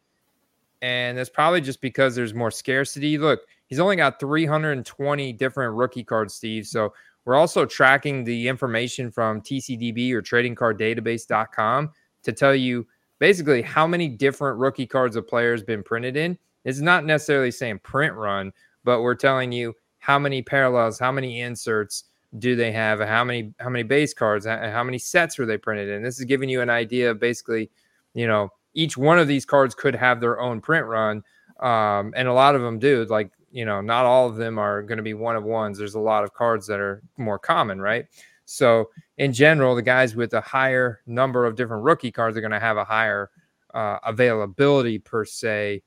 [0.82, 3.18] And that's probably just because there's more scarcity.
[3.18, 6.66] Look, he's only got 320 different rookie cards, Steve.
[6.66, 6.92] So
[7.28, 11.90] we're also tracking the information from TCDB or tradingcarddatabase.com
[12.22, 12.86] to tell you
[13.18, 16.38] basically how many different rookie cards a player has been printed in.
[16.64, 18.50] It's not necessarily saying print run,
[18.82, 22.04] but we're telling you how many parallels, how many inserts,
[22.38, 25.88] do they have how many how many base cards how many sets were they printed
[25.88, 27.70] in this is giving you an idea of basically
[28.12, 31.22] you know each one of these cards could have their own print run
[31.60, 34.82] um, and a lot of them do like you know not all of them are
[34.82, 35.78] going to be one of ones.
[35.78, 38.06] There's a lot of cards that are more common right?
[38.44, 42.50] So in general the guys with a higher number of different rookie cards are going
[42.50, 43.30] to have a higher
[43.74, 45.82] uh, availability per se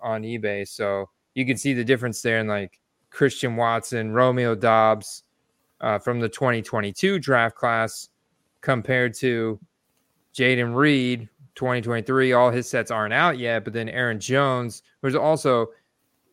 [0.00, 0.66] on ebay.
[0.66, 2.78] So you can see the difference there in like
[3.10, 5.24] christian watson romeo Doubs
[5.80, 8.08] uh, from the 2022 draft class
[8.60, 9.60] compared to
[10.34, 12.32] Jayden Reed 2023.
[12.32, 15.68] All his sets aren't out yet, but then Aaron Jones, there's also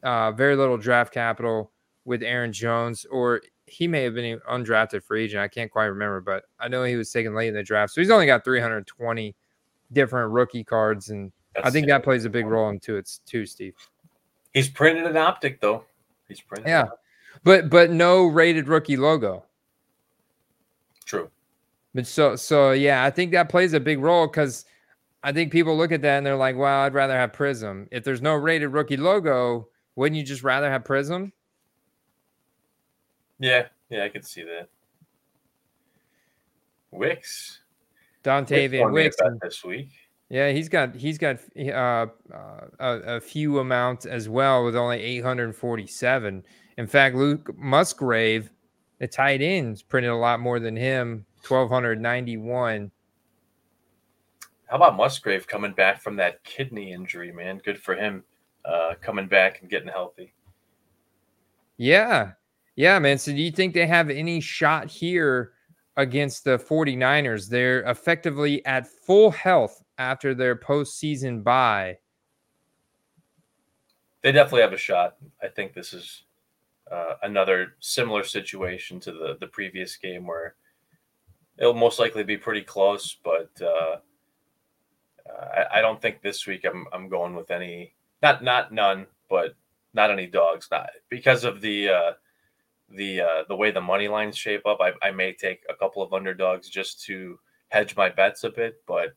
[0.04, 1.72] uh, very little draft capital
[2.06, 5.42] with Aaron Jones, or he may have been undrafted free agent.
[5.42, 7.94] I can't quite remember, but I know he was taken late in the draft.
[7.94, 9.36] So he's only got 320
[9.94, 11.10] different rookie cards.
[11.10, 13.76] And That's I think that plays a big role into it too, Steve.
[14.54, 15.86] He's printed an optic, though.
[16.28, 16.68] He's printed.
[16.68, 16.88] Yeah
[17.44, 19.44] but but no rated rookie logo.
[21.06, 21.30] True.
[21.94, 24.66] But so so yeah, I think that plays a big role because
[25.24, 28.04] I think people look at that and they're like, "Well, I'd rather have Prism." If
[28.04, 31.32] there's no rated rookie logo, wouldn't you just rather have Prism?
[33.39, 34.69] Yeah, yeah, I could see that.
[36.91, 37.60] Wicks.
[38.23, 39.89] Dontayvion Wicks, Wicks this week.
[40.30, 42.08] Yeah, he's got he's got uh, uh,
[42.80, 46.44] a, a few amounts as well with only 847.
[46.77, 48.50] In fact, Luke Musgrave,
[49.00, 52.92] the tight ends, printed a lot more than him, 1,291.
[54.67, 57.60] How about Musgrave coming back from that kidney injury, man?
[57.63, 58.23] Good for him
[58.66, 60.34] uh, coming back and getting healthy.
[61.78, 62.32] Yeah.
[62.76, 63.18] Yeah, man.
[63.18, 65.54] So do you think they have any shot here
[65.98, 67.50] against the 49ers?
[67.50, 71.98] They're effectively at full health after their postseason bye.
[74.22, 75.18] They definitely have a shot.
[75.42, 76.24] I think this is
[76.92, 80.56] uh, another similar situation to the the previous game where
[81.58, 83.98] it'll most likely be pretty close, but uh,
[85.30, 89.56] I, I, don't think this week I'm I'm going with any not not none, but
[89.94, 92.12] not any dogs, not because of the uh,
[92.90, 96.04] the uh, the way the money lines shape up, I, I may take a couple
[96.04, 99.13] of underdogs just to hedge my bets a bit, but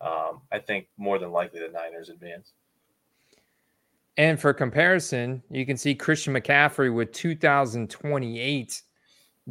[0.00, 2.52] um, I think more than likely the Niners advance.
[4.16, 8.82] And for comparison, you can see Christian McCaffrey with 2028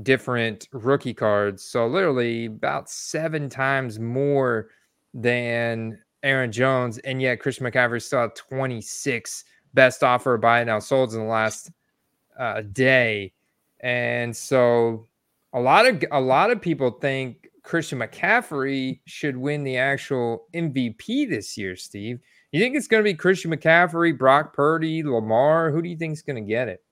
[0.04, 1.64] different rookie cards.
[1.64, 4.70] So literally about seven times more
[5.14, 6.98] than Aaron Jones.
[7.00, 9.44] And yet Christian McCaffrey still had 26
[9.74, 11.72] best offer buy now sold in the last
[12.38, 13.34] uh, day.
[13.82, 15.08] And so
[15.54, 21.30] a lot of a lot of people think Christian McCaffrey should win the actual MVP
[21.30, 22.20] this year, Steve.
[22.52, 25.72] You think it's going to be Christian McCaffrey, Brock Purdy, Lamar?
[25.72, 26.84] Who do you think is going to get it?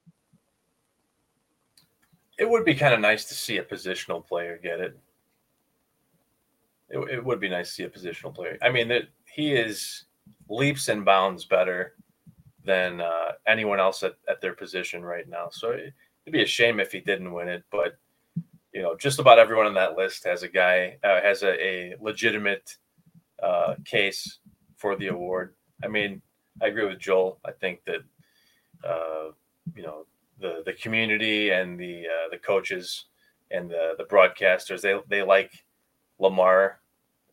[2.38, 4.98] It would be kind of nice to see a positional player get it.
[6.90, 8.58] It, it would be nice to see a positional player.
[8.62, 10.06] I mean, that he is
[10.50, 11.96] leaps and bounds better
[12.64, 15.50] than uh, anyone else at, at their position right now.
[15.52, 15.94] So it,
[16.26, 17.64] it'd be a shame if he didn't win it.
[17.72, 17.98] But
[18.74, 21.96] you know, just about everyone on that list has a guy uh, has a, a
[22.00, 22.78] legitimate
[23.42, 24.40] uh, case
[24.76, 25.56] for the award.
[25.84, 26.22] I mean,
[26.62, 27.40] I agree with Joel.
[27.46, 28.02] I think that
[28.88, 29.32] uh,
[29.76, 30.06] you know
[30.40, 33.06] the the community and the uh, the coaches
[33.52, 35.52] and the the broadcasters they they like
[36.20, 36.80] Lamar.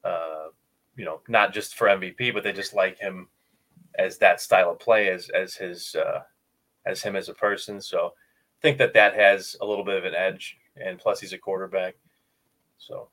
[0.02, 0.48] Uh,
[0.96, 3.28] you know, not just for MVP, but they just like him
[3.98, 6.20] as that style of play as as his uh,
[6.86, 7.80] as him as a person.
[7.80, 11.32] So I think that that has a little bit of an edge, and plus he's
[11.32, 11.96] a quarterback.
[12.78, 13.08] So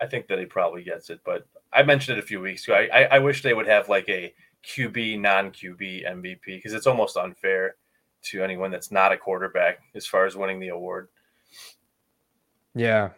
[0.00, 1.20] I think that he probably gets it.
[1.24, 2.74] But I mentioned it a few weeks ago.
[2.74, 4.32] I, I, I wish they would have like a
[4.64, 7.76] QB non QB MVP because it's almost unfair
[8.22, 11.08] to anyone that's not a quarterback as far as winning the award.
[12.74, 13.10] Yeah.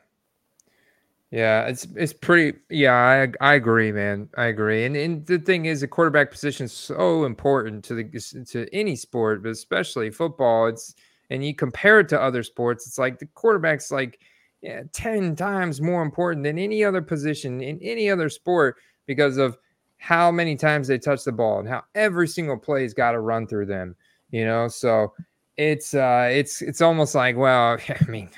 [1.34, 2.92] Yeah, it's it's pretty yeah,
[3.40, 4.28] I I agree, man.
[4.36, 4.84] I agree.
[4.84, 8.04] And and the thing is the quarterback position is so important to the
[8.50, 10.68] to any sport, but especially football.
[10.68, 10.94] It's
[11.30, 14.20] and you compare it to other sports, it's like the quarterback's like
[14.62, 18.76] yeah, 10 times more important than any other position in any other sport
[19.06, 19.56] because of
[19.98, 23.46] how many times they touch the ball and how every single play's got to run
[23.46, 23.94] through them
[24.30, 25.12] you know so
[25.56, 28.28] it's uh it's it's almost like well i mean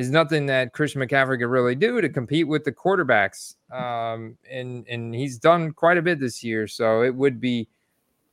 [0.00, 4.88] there's nothing that christian mccaffrey could really do to compete with the quarterbacks um and
[4.88, 7.68] and he's done quite a bit this year so it would be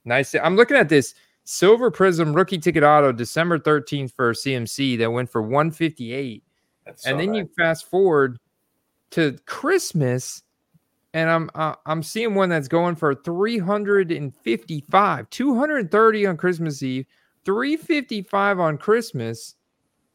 [0.05, 1.13] nice to, i'm looking at this
[1.43, 6.41] silver prism rookie ticket auto december 13th for cmc that went for 158
[6.95, 7.39] so and then nice.
[7.39, 8.39] you fast forward
[9.11, 10.43] to christmas
[11.13, 17.05] and I'm uh, I'm seeing one that's going for 355, 230 on Christmas Eve,
[17.45, 19.55] 355 on Christmas,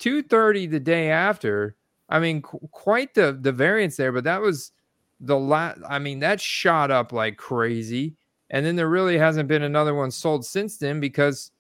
[0.03, 1.77] 230 the day after.
[2.09, 4.73] I mean, qu- quite the the variance there, but that was
[5.21, 5.81] the last.
[5.89, 8.17] I mean, that shot up like crazy,
[8.51, 11.53] and then there really hasn't been another one sold since then because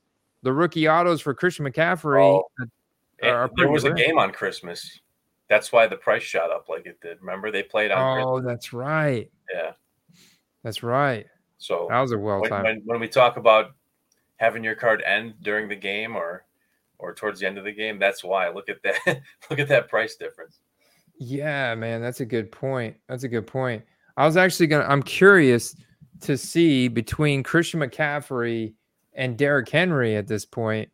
[0.42, 2.20] the rookie autos for Christian McCaffrey.
[2.20, 2.44] Oh,
[3.22, 3.92] are, are there was rare.
[3.92, 5.00] a game on Christmas.
[5.48, 7.18] That's why the price shot up like it did.
[7.20, 8.18] Remember they played on.
[8.18, 8.52] Oh, Christmas.
[8.52, 9.30] that's right.
[9.54, 9.72] Yeah,
[10.64, 11.26] that's right.
[11.58, 12.64] So that was a well time.
[12.64, 13.74] When, when, we talk about
[14.36, 16.44] having your card end during the game or
[17.02, 18.48] or towards the end of the game, that's why.
[18.48, 19.20] Look at that.
[19.50, 20.60] look at that price difference.
[21.18, 22.96] Yeah, man, that's a good point.
[23.08, 23.84] That's a good point.
[24.16, 24.84] I was actually gonna.
[24.84, 25.74] I'm curious
[26.20, 28.74] to see between Christian McCaffrey
[29.14, 30.90] and Derrick Henry at this point.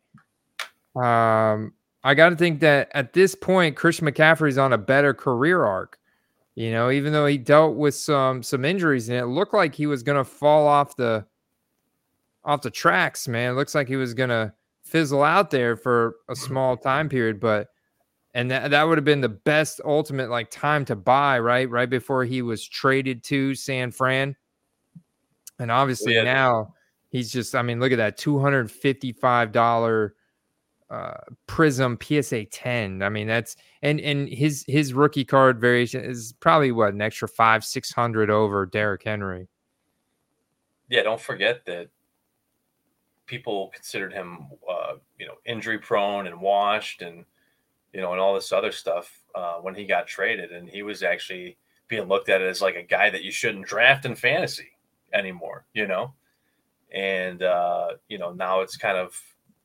[0.95, 5.63] Um, I got to think that at this point, Christian McCaffrey's on a better career
[5.63, 5.97] arc.
[6.55, 9.85] You know, even though he dealt with some some injuries and it looked like he
[9.85, 11.25] was to fall off the
[12.43, 13.51] off the tracks, man.
[13.51, 14.53] It looks like he was to
[14.89, 17.67] fizzle out there for a small time period, but
[18.33, 21.69] and that that would have been the best ultimate like time to buy, right?
[21.69, 24.35] Right before he was traded to San Fran.
[25.59, 26.23] And obviously yeah.
[26.23, 26.73] now
[27.09, 30.11] he's just I mean, look at that $255
[30.89, 31.13] uh,
[31.45, 33.03] Prism PSA 10.
[33.03, 37.27] I mean, that's and and his his rookie card variation is probably what an extra
[37.27, 39.47] five six hundred over Derrick Henry.
[40.89, 41.89] Yeah, don't forget that
[43.29, 47.23] people considered him, uh, you know, injury prone and washed, and
[47.93, 51.03] you know, and all this other stuff uh, when he got traded, and he was
[51.03, 51.57] actually
[51.87, 54.71] being looked at as like a guy that you shouldn't draft in fantasy
[55.13, 56.13] anymore, you know,
[56.91, 59.15] and uh, you know now it's kind of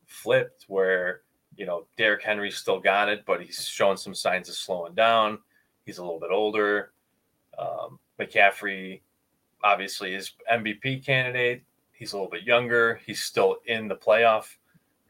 [0.07, 1.23] flipped where
[1.57, 5.39] you know Derrick Henry still got it, but he's showing some signs of slowing down.
[5.87, 6.93] He's a little bit older.
[7.59, 9.01] Um, McCaffrey
[9.63, 11.63] obviously is MVP candidate.
[12.05, 13.01] He's a little bit younger.
[13.07, 14.57] He's still in the playoff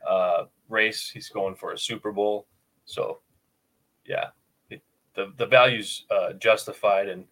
[0.08, 1.10] uh, race.
[1.10, 2.46] He's going for a Super Bowl.
[2.84, 3.18] So,
[4.06, 4.26] yeah,
[4.70, 4.80] it,
[5.14, 7.24] the the value's uh, justified, and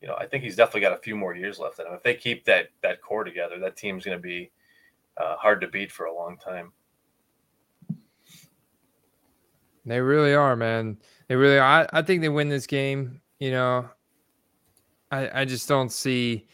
[0.00, 1.92] you know I think he's definitely got a few more years left in him.
[1.92, 4.50] If they keep that that core together, that team's going to be
[5.18, 6.72] uh, hard to beat for a long time.
[9.84, 10.96] They really are, man.
[11.28, 11.82] They really are.
[11.82, 13.20] I, I think they win this game.
[13.40, 13.90] You know,
[15.10, 16.46] I I just don't see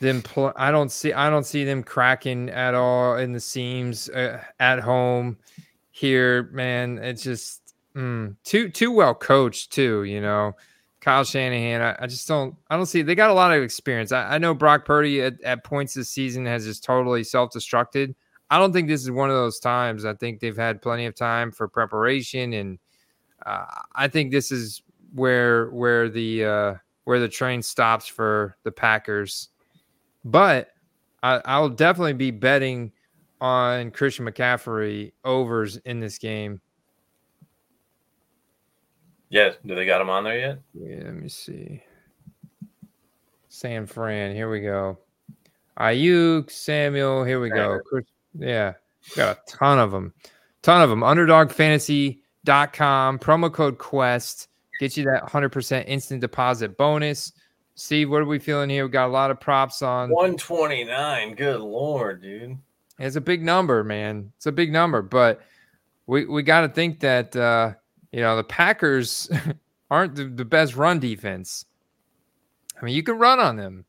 [0.00, 0.22] them.
[0.22, 1.12] Pl- I don't see.
[1.12, 5.38] I don't see them cracking at all in the seams uh, at home.
[5.90, 10.04] Here, man, it's just mm, too too well coached too.
[10.04, 10.54] You know,
[11.00, 11.80] Kyle Shanahan.
[11.82, 12.54] I, I, just don't.
[12.68, 13.02] I don't see.
[13.02, 14.12] They got a lot of experience.
[14.12, 18.14] I, I know Brock Purdy at, at points this season has just totally self destructed.
[18.50, 20.04] I don't think this is one of those times.
[20.04, 22.78] I think they've had plenty of time for preparation, and
[23.46, 24.82] uh, I think this is
[25.14, 26.74] where where the uh,
[27.04, 29.48] where the train stops for the Packers.
[30.24, 30.70] But
[31.22, 32.92] I, I'll definitely be betting
[33.40, 36.60] on Christian McCaffrey overs in this game.
[39.30, 40.58] Yeah, do they got him on there yet?
[40.74, 41.82] Yeah, let me see.
[43.48, 44.98] San Fran, here we go.
[45.78, 47.78] Aiyuk, Samuel, here we go.
[47.88, 48.04] Chris,
[48.38, 48.74] yeah,
[49.16, 50.12] got a ton of them.
[50.62, 51.00] Ton of them.
[51.00, 54.48] Underdogfantasy.com, promo code Quest.
[54.78, 57.32] Get you that 100% instant deposit bonus.
[57.80, 58.84] Steve, what are we feeling here?
[58.84, 61.34] We got a lot of props on 129.
[61.34, 62.58] Good lord, dude.
[62.98, 64.30] It's a big number, man.
[64.36, 65.40] It's a big number, but
[66.06, 67.72] we we got to think that uh,
[68.12, 69.30] you know the Packers
[69.90, 71.64] aren't the, the best run defense.
[72.78, 73.86] I mean, you can run on them.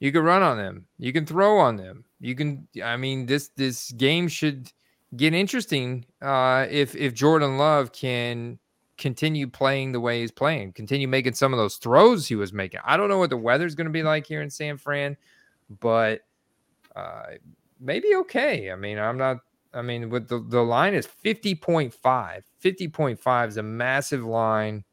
[0.00, 0.86] You can run on them.
[0.98, 2.04] You can throw on them.
[2.18, 2.66] You can.
[2.82, 4.72] I mean, this this game should
[5.14, 8.58] get interesting uh, if if Jordan Love can
[9.02, 12.78] continue playing the way he's playing, continue making some of those throws he was making.
[12.84, 15.16] I don't know what the weather's going to be like here in San Fran,
[15.80, 16.20] but
[16.94, 17.24] uh,
[17.80, 18.70] maybe okay.
[18.70, 19.38] I mean, I'm not.
[19.74, 21.92] I mean, with the the line is 50.5.
[21.92, 24.84] 50.5 is a massive line.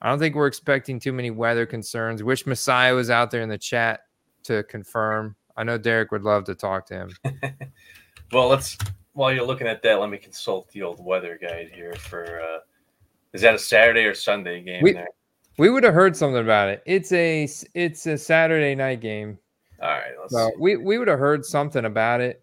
[0.00, 2.22] I don't think we're expecting too many weather concerns.
[2.22, 4.02] Wish Messiah was out there in the chat
[4.44, 5.34] to confirm.
[5.56, 7.10] I know Derek would love to talk to him.
[8.32, 8.78] well, let's
[9.14, 12.60] while you're looking at that, let me consult the old weather guide here for uh
[13.32, 15.08] is that a Saturday or Sunday game we, there?
[15.58, 16.82] We would have heard something about it.
[16.86, 19.38] It's a it's a Saturday night game.
[19.82, 22.42] All right, so we we would have heard something about it.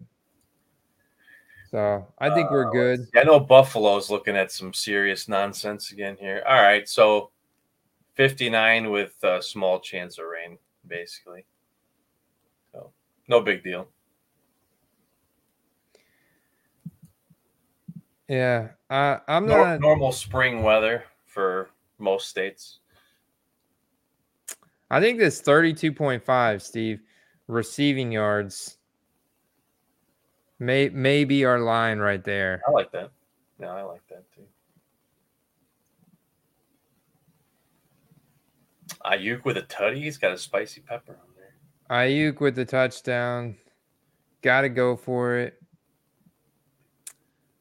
[1.70, 3.06] So I think uh, we're good.
[3.14, 6.42] I know Buffalo's looking at some serious nonsense again here.
[6.48, 7.30] All right, so
[8.14, 11.44] 59 with a small chance of rain, basically.
[12.72, 12.90] So
[13.28, 13.88] no big deal.
[18.28, 22.80] Yeah, uh, I'm Nor- not normal spring weather for most states.
[24.90, 27.00] I think this 32.5, Steve,
[27.46, 28.76] receiving yards
[30.58, 32.62] may may be our line right there.
[32.66, 33.10] I like that.
[33.60, 34.42] Yeah, I like that too.
[39.04, 39.96] Aiyuk with a tutty.
[39.96, 41.54] He's got a spicy pepper on there.
[41.90, 43.56] Aiyuk with the touchdown.
[44.42, 45.57] Got to go for it.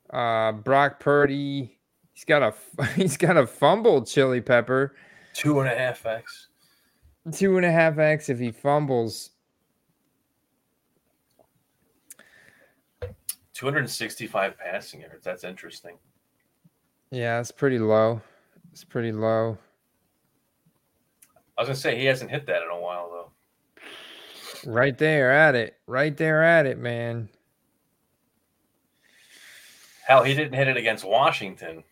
[0.10, 1.78] Uh, Brock Purdy,
[2.14, 4.96] he's got a he's got a fumbled chili pepper.
[5.34, 6.48] Two and a half x.
[7.32, 9.32] Two and a half x if he fumbles.
[13.54, 15.24] 265 passing yards.
[15.24, 15.98] That's interesting.
[17.10, 18.22] Yeah, it's pretty low.
[18.72, 19.58] It's pretty low.
[21.58, 24.72] I was gonna say he hasn't hit that in a while though.
[24.72, 25.78] Right there at it.
[25.88, 27.30] Right there at it, man.
[30.08, 31.84] Hell, he didn't hit it against Washington.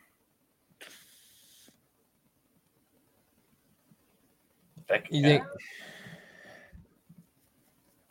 [5.09, 5.43] you think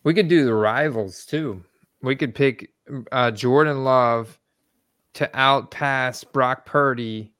[0.03, 1.65] we could do the rivals too?
[2.03, 2.71] We could pick
[3.13, 4.39] uh, Jordan Love
[5.15, 7.33] to outpass Brock Purdy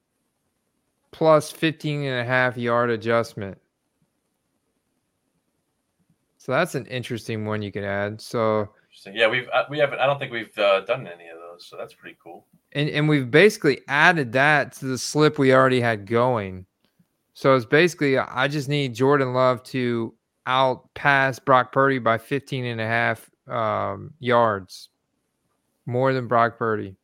[1.11, 3.59] plus 15 and a half yard adjustment.
[6.39, 8.23] So that's an interesting one you could add.
[8.23, 8.71] So
[9.13, 9.99] yeah, we've uh, we haven't.
[9.99, 12.47] I don't think we've uh, done any of those, so that's pretty cool.
[12.73, 16.67] And and we've basically added that to the slip we already had going.
[17.35, 20.15] So it's basically I just need Jordan Love to
[20.47, 24.91] outpass Brock Purdy by 15 and a half um, yards,
[25.87, 26.97] more than Brock Purdy.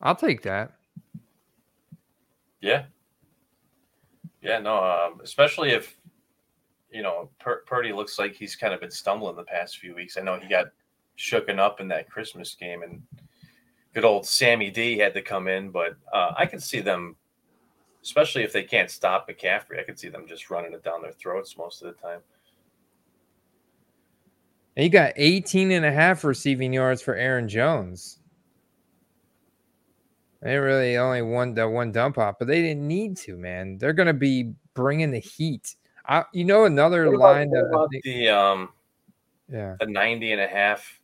[0.00, 0.72] I'll take that.
[2.60, 2.84] Yeah.
[4.42, 5.96] Yeah, no, um, especially if
[6.90, 10.18] you know Pur- Purdy looks like he's kind of been stumbling the past few weeks.
[10.18, 10.66] I know he got
[11.18, 13.02] shooken up in that Christmas game, and
[13.92, 15.70] good old Sammy D had to come in.
[15.70, 17.16] But uh, I can see them,
[18.02, 21.12] especially if they can't stop McCaffrey, I could see them just running it down their
[21.12, 22.20] throats most of the time.
[24.76, 28.18] And you got 18 and a half receiving yards for Aaron Jones.
[30.42, 33.78] They really only won that one dump off, but they didn't need to, man.
[33.78, 35.74] They're going to be bringing the heat.
[36.06, 38.68] I, you know, another line about, that think, the um,
[39.48, 41.00] yeah, the 90 and a half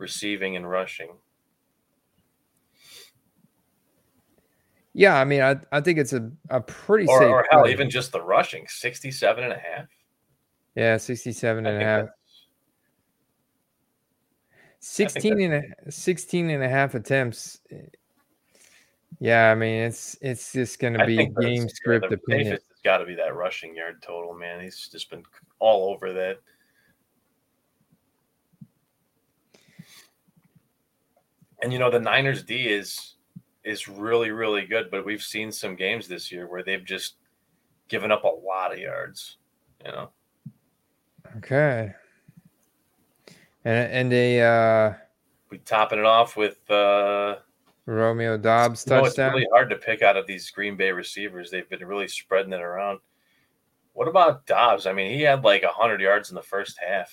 [0.00, 1.10] receiving and rushing.
[4.92, 7.28] Yeah, I mean, I, I think it's a, a pretty Or, safe.
[7.28, 7.72] or hell, play.
[7.72, 9.86] even just the rushing, 67 and a half.
[10.74, 12.08] yeah, 67 I and a half.
[14.80, 15.54] 16 and
[15.86, 17.60] a, 16 and a half attempts.
[17.70, 17.76] Eh,
[19.20, 22.46] yeah, I mean, it's it's just going to be game script opinion.
[22.52, 24.60] safest has got to be that rushing yard total, man.
[24.62, 25.22] He's just been
[25.58, 26.38] all over that.
[31.62, 33.14] And you know the Niners D is
[33.64, 37.16] is really really good, but we've seen some games this year where they've just
[37.88, 39.36] given up a lot of yards.
[39.84, 40.10] You know,
[41.38, 41.92] Okay.
[43.64, 44.94] And and a uh,
[45.50, 47.36] we topping it off with uh,
[47.86, 49.34] Romeo Doubs you know, it's touchdown.
[49.34, 51.50] really hard to pick out of these Green Bay receivers.
[51.50, 53.00] They've been really spreading it around.
[53.92, 54.86] What about Doubs?
[54.86, 57.12] I mean, he had like hundred yards in the first half.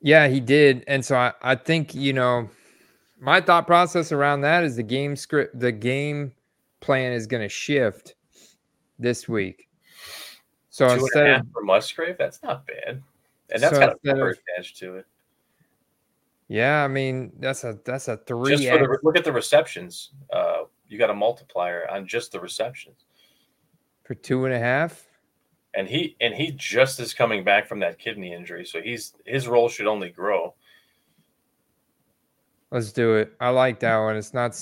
[0.00, 0.84] Yeah, he did.
[0.86, 2.48] And so I, I think, you know,
[3.18, 6.32] my thought process around that is the game script, the game
[6.80, 8.14] plan is going to shift
[8.98, 9.68] this week.
[10.68, 13.02] So Two instead of, for Musgrave, that's not bad,
[13.50, 15.06] and that's So got a number attached to it.
[16.48, 18.56] yeah, I mean, that's a, that's a three.
[18.56, 20.10] Just for the look at the receptions.
[20.30, 23.06] Uh, you got a multiplier on just the receptions,
[24.04, 25.02] for two and a half.
[25.76, 29.46] And he and he just is coming back from that kidney injury, so he's his
[29.46, 30.54] role should only grow.
[32.70, 33.32] Let's do it.
[33.40, 34.16] I like that one.
[34.16, 34.58] It's not,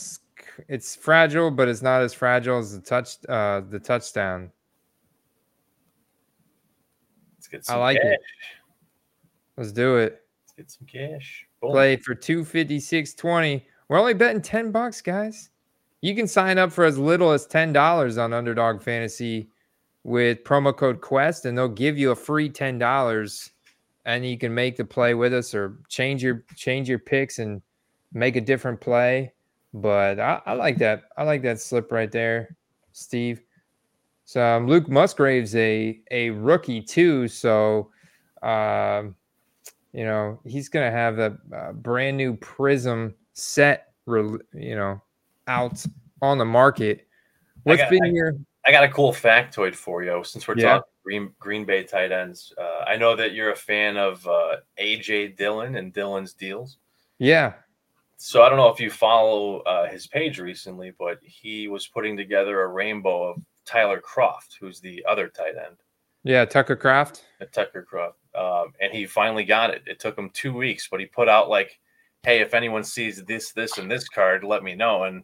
[0.68, 4.50] it's fragile, but it's not as fragile as the touch, uh, the touchdown.
[7.38, 8.12] Let's get I like cash.
[8.12, 8.20] it.
[9.56, 10.22] Let's do it.
[10.42, 11.46] Let's get some cash.
[11.62, 11.70] Boom.
[11.72, 13.62] play for 256.20.
[13.88, 15.50] We're only betting 10 bucks, guys.
[16.02, 19.48] You can sign up for as little as $10 on Underdog Fantasy
[20.04, 23.50] with promo code Quest and they'll give you a free $10
[24.04, 27.62] and you can make the play with us or change your change your picks and
[28.12, 29.32] make a different play.
[29.72, 31.04] But I, I like that.
[31.16, 32.54] I like that slip right there,
[32.92, 33.40] Steve.
[34.26, 37.26] So um, Luke Musgrave's a a rookie too.
[37.28, 37.90] So
[38.42, 39.14] um,
[39.92, 45.02] you know he's gonna have a, a brand new prism set rel- you know
[45.48, 45.84] out
[46.22, 47.06] on the market
[47.64, 48.34] What's got- been I- your
[48.66, 50.74] I got a cool factoid for you since we're Yeah.
[50.78, 52.52] talking Green Green Bay tight ends.
[52.56, 56.78] Uh, I know that you're a fan of uh, AJ Dillon and Dillon's deals.
[57.18, 57.52] yeah
[58.16, 62.16] So I don't know if you follow uh, his page recently, but he was putting
[62.16, 65.76] together a rainbow of Tyler Croft, who's the other tight end
[66.22, 69.82] yeah Tucker Kraft at Tucker Croft, um, and he finally got it.
[69.86, 71.78] It took him two weeks, but he put out like,
[72.22, 75.22] "Hey, if anyone sees this, this, and this card, let me know." And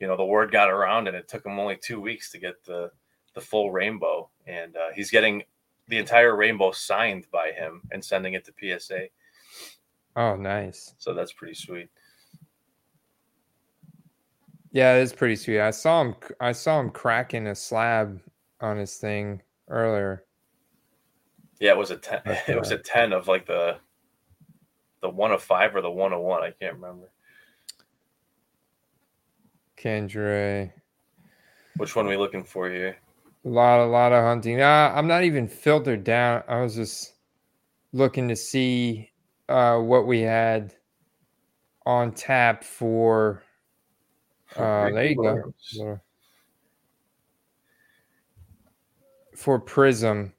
[0.00, 2.64] you know, the word got around, and it took him only two weeks to get
[2.64, 2.90] the
[3.34, 5.42] the full rainbow, and uh, he's getting
[5.88, 9.06] the entire rainbow signed by him and sending it to PSA.
[10.16, 11.88] oh nice So that's pretty sweet.
[14.72, 18.20] yeah it's pretty sweet I saw him I saw him cracking a slab
[18.60, 20.24] on his thing earlier
[21.60, 22.20] Yeah, it was a ten.
[22.48, 23.78] It was a ten of like the
[25.00, 26.42] the one of five or the one of one.
[26.42, 27.10] I can't remember
[29.82, 30.70] Kendra
[31.78, 32.98] which one are we looking for here.
[33.44, 34.60] A lot, a lot of hunting.
[34.60, 36.42] Uh, I'm not even filtered down.
[36.48, 37.14] I was just
[37.92, 39.10] looking to see
[39.48, 40.74] uh, what we had
[41.86, 43.44] on tap for.
[44.56, 46.00] Uh, there you go.
[49.36, 50.32] For Prism,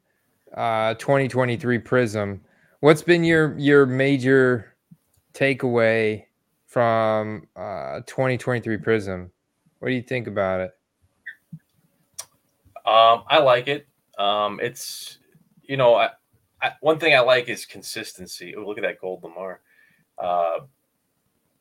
[0.54, 2.42] uh, 2023 Prism.
[2.82, 4.76] What's been your your major
[5.34, 6.26] takeaway
[6.70, 9.32] from uh, 2023 Prism?
[9.80, 10.72] What do you think about it?
[12.86, 13.88] Um, I like it.
[14.18, 15.18] Um, it's
[15.64, 16.10] you know, I,
[16.62, 18.56] I, one thing I like is consistency.
[18.56, 19.62] Oh, look at that gold Lamar.
[20.18, 20.60] Uh,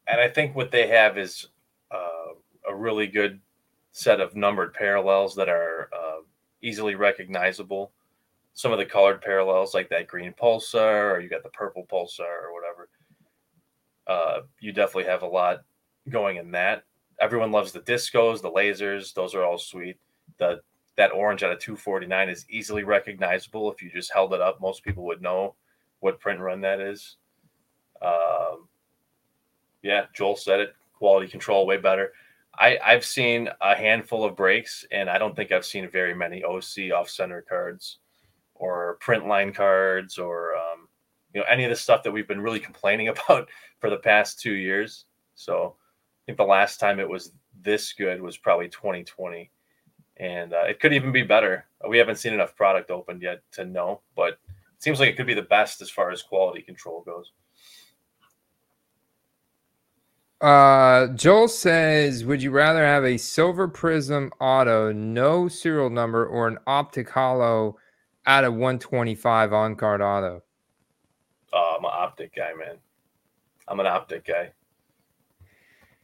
[0.07, 1.47] and I think what they have is
[1.91, 2.33] uh,
[2.69, 3.41] a really good
[3.93, 6.21] set of numbered parallels that are uh,
[6.63, 7.93] easily recognizable.
[8.55, 12.43] Some of the colored parallels, like that green pulsar, or you got the purple pulsar,
[12.43, 12.89] or whatever.
[14.09, 15.59] Uh, you definitely have a lot
[16.09, 16.85] going in that.
[17.21, 19.99] Everyone loves the discos, the lasers; those are all sweet.
[20.39, 20.61] The
[20.97, 23.71] that orange out of 249 is easily recognizable.
[23.71, 25.55] If you just held it up, most people would know
[26.01, 27.17] what print run that is.
[28.03, 28.69] Um,
[29.83, 30.75] yeah, Joel said it.
[30.95, 32.13] Quality control way better.
[32.59, 36.43] I, I've seen a handful of breaks, and I don't think I've seen very many
[36.43, 37.99] OC off center cards
[38.55, 40.68] or print line cards or um,
[41.39, 44.55] know any of the stuff that we've been really complaining about for the past two
[44.55, 45.07] years.
[45.35, 47.33] So I think the last time it was
[47.63, 49.51] this good was probably 2020
[50.19, 51.67] and uh, it could even be better.
[51.89, 55.27] We haven't seen enough product opened yet to know, but it seems like it could
[55.27, 57.33] be the best as far as quality control goes.
[60.41, 66.47] Uh, Joel says, "Would you rather have a silver prism auto, no serial number, or
[66.47, 67.77] an optic holo
[68.25, 70.43] out of 125 on card auto?"
[71.53, 72.77] Uh, I'm an optic guy, man.
[73.67, 74.53] I'm an optic guy.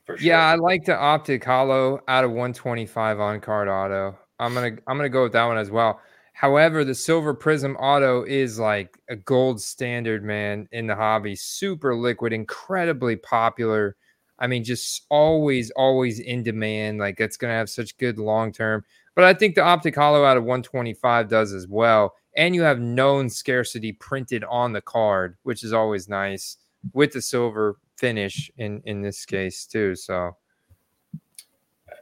[0.05, 0.27] For sure.
[0.27, 4.19] Yeah, I like the optic holo out of 125 on card auto.
[4.39, 6.01] I'm gonna I'm gonna go with that one as well.
[6.35, 11.37] However, the silver prism auto is like a gold standard, man, in the hobby.
[11.37, 13.97] Super liquid, incredibly popular.
[14.39, 16.99] I mean, just always, always in demand.
[16.99, 18.85] Like that's to have such good long term.
[19.15, 22.15] But I think the optic holo out of 125 does as well.
[22.37, 26.57] And you have known scarcity printed on the card, which is always nice
[26.93, 29.95] with the silver finish in in this case too.
[29.95, 30.37] So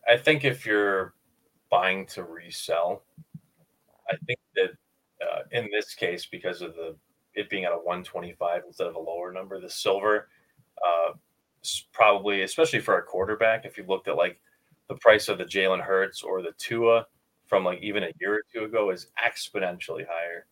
[0.08, 1.14] I think if you're
[1.70, 3.02] buying to resell,
[4.10, 4.70] I think that
[5.22, 6.96] uh, in this case, because of the
[7.34, 10.28] it being at a 125 instead of a lower number, the silver
[10.84, 11.12] uh,
[11.92, 14.38] probably, especially for a quarterback, if you looked at like
[14.88, 17.06] the price of the Jalen Hurts or the Tua
[17.53, 20.46] from like even a year or two ago, is exponentially higher.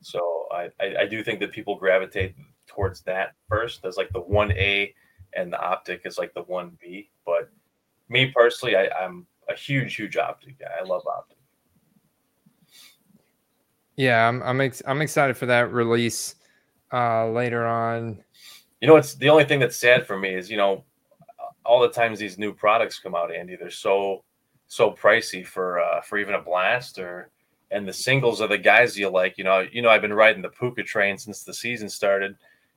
[0.00, 2.36] So I, I, I do think that people gravitate
[2.66, 4.94] towards that first as like the one A,
[5.34, 7.10] and the optic is like the one B.
[7.26, 7.50] But
[8.08, 10.70] me personally, I, I'm a huge, huge optic guy.
[10.80, 11.36] I love optic.
[13.96, 16.36] Yeah, I'm I'm, ex- I'm excited for that release
[16.94, 18.24] uh, later on.
[18.80, 20.82] You know, it's the only thing that's sad for me is you know
[21.66, 24.24] all the times these new products come out, Andy, they're so
[24.68, 27.30] so pricey for uh, for even a blast or
[27.70, 29.36] and the singles are the guys you like.
[29.36, 32.36] You know, you know, I've been riding the Puka train since the season started,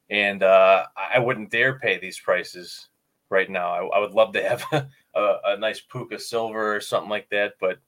[0.09, 2.89] and uh, I wouldn't dare pay these prices
[3.29, 3.69] right now.
[3.69, 4.65] I, I would love to have
[5.15, 7.79] a, a, nice Puka silver or something like that, but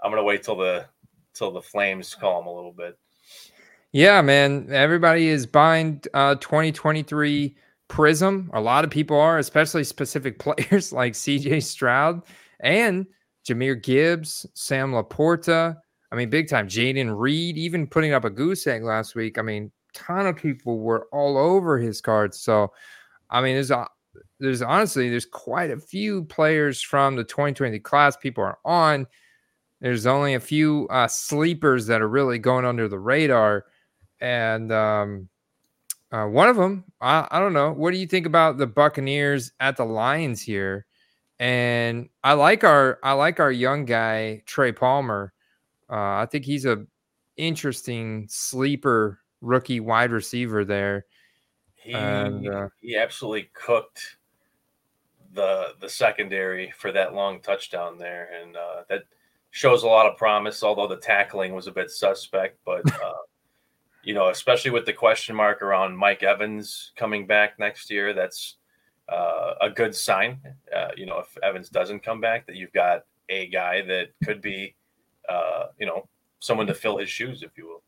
[0.00, 0.86] I'm gonna wait till the
[1.34, 2.98] till the flames calm a little bit.
[3.92, 4.68] Yeah, man.
[4.70, 7.56] Everybody is buying uh 2023
[7.88, 8.50] Prism.
[8.52, 12.22] A lot of people are, especially specific players like CJ Stroud
[12.60, 13.06] and
[13.46, 15.76] Jahmyr Gibbs, Sam LaPorta.
[16.10, 16.68] I mean, big time.
[16.68, 19.38] Jayden Reed, even putting up a goose egg last week.
[19.38, 22.40] I mean, ton of people were all over his cards.
[22.40, 22.72] So,
[23.30, 23.86] I mean, there's a,
[24.40, 29.06] there's honestly there's quite a few players from the 2020 class people are on.
[29.80, 33.66] There's only a few uh, sleepers that are really going under the radar,
[34.20, 35.28] and um,
[36.10, 37.72] uh, one of them, I, I don't know.
[37.72, 40.86] What do you think about the Buccaneers at the Lions here?
[41.38, 45.32] And I like our I like our young guy Trey Palmer.
[45.88, 46.84] Uh, I think he's a
[47.36, 51.06] interesting sleeper rookie wide receiver there.
[51.76, 54.16] He and, uh, he absolutely cooked
[55.32, 59.02] the the secondary for that long touchdown there, and uh, that
[59.50, 60.64] shows a lot of promise.
[60.64, 63.12] Although the tackling was a bit suspect, but uh,
[64.08, 68.56] you know, especially with the question mark around Mike Evans coming back next year, that's
[69.06, 70.40] uh, a good sign.
[70.74, 74.40] Uh, you know, if Evans doesn't come back, that you've got a guy that could
[74.40, 74.74] be,
[75.28, 77.82] uh, you know, someone to fill his shoes, if you will.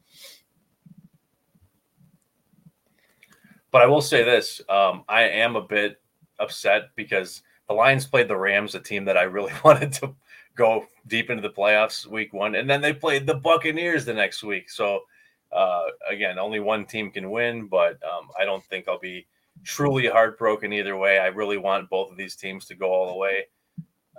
[3.70, 6.02] But I will say this: um, I am a bit
[6.38, 10.14] upset because the Lions played the Rams, a team that I really wanted to
[10.54, 14.42] go deep into the playoffs week one, and then they played the Buccaneers the next
[14.42, 14.68] week.
[14.68, 15.04] So
[15.52, 19.26] uh, again, only one team can win, but um, I don't think I'll be
[19.64, 21.18] truly heartbroken either way.
[21.18, 23.46] I really want both of these teams to go all the way.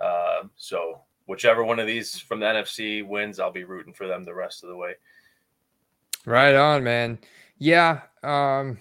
[0.02, 4.24] Uh, so whichever one of these from the NFC wins, I'll be rooting for them
[4.24, 4.94] the rest of the way.
[6.26, 7.18] Right on, man.
[7.58, 8.02] Yeah.
[8.22, 8.78] Um,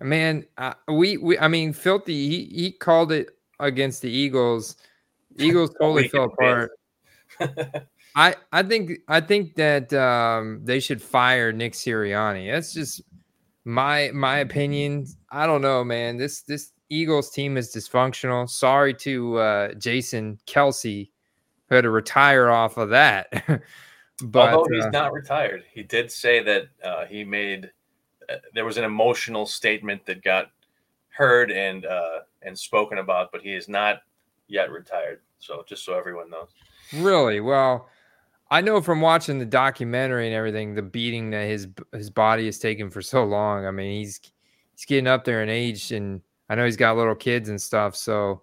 [0.00, 2.28] Man, uh, we we I mean, filthy.
[2.28, 4.76] He he called it against the Eagles.
[5.38, 6.70] Eagles totally fell apart.
[8.18, 12.50] I I think I think that um, they should fire Nick Sirianni.
[12.50, 13.00] That's just
[13.64, 15.06] my my opinion.
[15.30, 16.16] I don't know, man.
[16.16, 18.50] This this Eagles team is dysfunctional.
[18.50, 21.10] Sorry to uh, Jason Kelce,
[21.68, 23.28] who had to retire off of that.
[24.24, 27.70] but although he's uh, not retired, he did say that uh, he made
[28.52, 30.50] there was an emotional statement that got
[31.10, 34.02] heard and uh, and spoken about, but he is not
[34.48, 35.20] yet retired.
[35.38, 36.48] So just so everyone knows.
[36.92, 37.38] Really?
[37.38, 37.88] Well,
[38.50, 42.58] I know from watching the documentary and everything, the beating that his his body has
[42.58, 43.66] taken for so long.
[43.66, 44.20] I mean, he's
[44.74, 47.94] he's getting up there in age, and I know he's got little kids and stuff.
[47.94, 48.42] So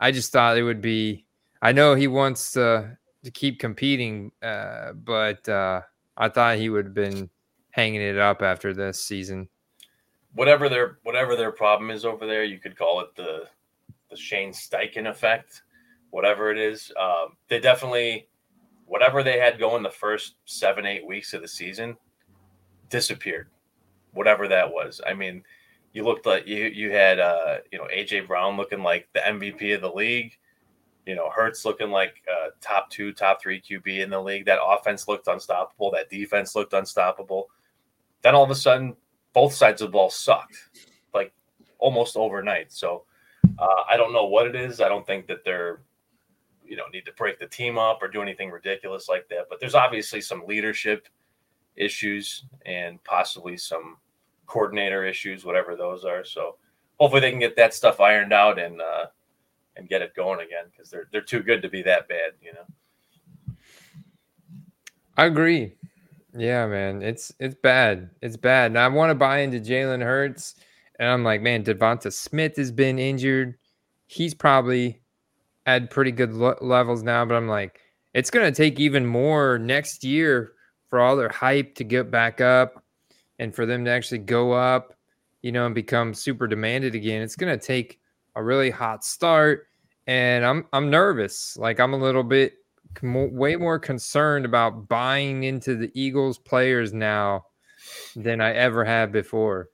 [0.00, 1.24] I just thought it would be.
[1.62, 5.80] I know he wants to to keep competing, uh, but uh,
[6.16, 7.30] I thought he would have been
[7.70, 9.48] hanging it up after this season.
[10.34, 13.48] Whatever their whatever their problem is over there, you could call it the
[14.10, 15.62] the Shane Steichen effect,
[16.10, 16.92] whatever it is.
[17.00, 18.28] Um, they definitely
[18.86, 21.96] whatever they had going the first seven eight weeks of the season
[22.88, 23.48] disappeared,
[24.12, 25.00] whatever that was.
[25.06, 25.42] I mean,
[25.92, 29.74] you looked like you you had uh, you know AJ Brown looking like the MVP
[29.74, 30.36] of the league.
[31.06, 34.46] You know, Hurts looking like uh, top two, top three QB in the league.
[34.46, 35.92] That offense looked unstoppable.
[35.92, 37.48] That defense looked unstoppable.
[38.22, 38.96] Then all of a sudden,
[39.32, 40.56] both sides of the ball sucked,
[41.14, 41.32] like
[41.78, 42.72] almost overnight.
[42.72, 43.04] So
[43.58, 44.80] uh, I don't know what it is.
[44.80, 45.80] I don't think that they're,
[46.68, 49.46] you know, need to break the team up or do anything ridiculous like that.
[49.48, 51.08] But there's obviously some leadership
[51.76, 53.96] issues and possibly some
[54.46, 56.24] coordinator issues, whatever those are.
[56.24, 56.56] So
[56.98, 59.06] hopefully they can get that stuff ironed out and uh,
[59.76, 62.52] and get it going again because they're they're too good to be that bad, you
[62.52, 63.54] know.
[65.16, 65.74] I agree.
[66.36, 68.10] Yeah, man, it's it's bad.
[68.20, 68.72] It's bad.
[68.72, 70.56] And I want to buy into Jalen Hurts,
[70.98, 73.56] and I'm like, man, Devonta Smith has been injured.
[74.06, 75.00] He's probably
[75.66, 77.80] at pretty good lo- levels now, but I'm like,
[78.14, 80.52] it's gonna take even more next year
[80.88, 82.82] for all their hype to get back up
[83.38, 84.94] and for them to actually go up,
[85.42, 88.00] you know, and become super demanded again, it's going to take
[88.34, 89.66] a really hot start.
[90.06, 91.56] And I'm I'm nervous.
[91.56, 92.54] Like I'm a little bit
[93.02, 97.46] way more concerned about buying into the Eagles players now
[98.14, 99.68] than I ever have before.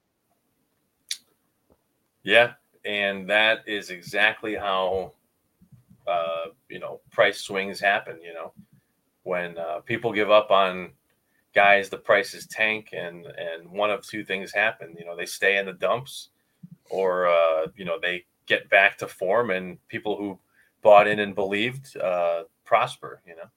[2.23, 2.53] Yeah,
[2.85, 5.13] and that is exactly how
[6.07, 8.19] uh, you know price swings happen.
[8.23, 8.53] You know,
[9.23, 10.93] when uh, people give up on
[11.55, 15.59] guys the prices tank and and one of two things happen you know they stay
[15.59, 16.31] in the dumps
[16.91, 20.39] or uh, you know they get back to form and people who
[20.83, 23.49] bought in and believed uh, prosper you know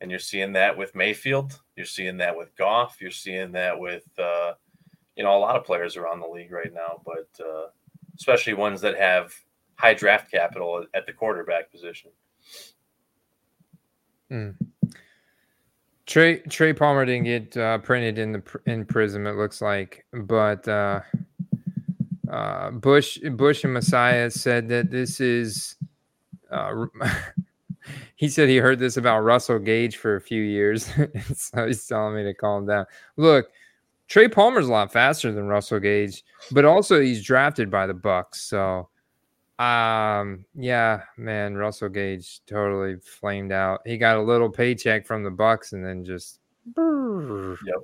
[0.00, 4.06] and you're seeing that with mayfield you're seeing that with goff you're seeing that with
[4.18, 4.52] uh,
[5.16, 7.66] you know a lot of players around the league right now but uh,
[8.16, 9.34] especially ones that have
[9.76, 12.10] high draft capital at the quarterback position
[14.30, 14.54] mm.
[16.06, 19.26] Trey Trey Palmer didn't get uh, printed in the in Prism.
[19.26, 21.00] It looks like, but uh,
[22.30, 25.76] uh, Bush Bush and Messiah said that this is.
[26.50, 26.86] Uh,
[28.16, 30.90] he said he heard this about Russell Gage for a few years,
[31.34, 32.84] so he's telling me to calm down.
[33.16, 33.48] Look,
[34.06, 38.42] Trey Palmer's a lot faster than Russell Gage, but also he's drafted by the Bucks,
[38.42, 38.88] so
[39.58, 43.80] um, yeah, man, Russell Gage totally flamed out.
[43.86, 46.40] He got a little paycheck from the Bucks and then just
[46.76, 47.76] yep,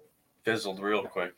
[0.43, 1.35] fizzled real quick.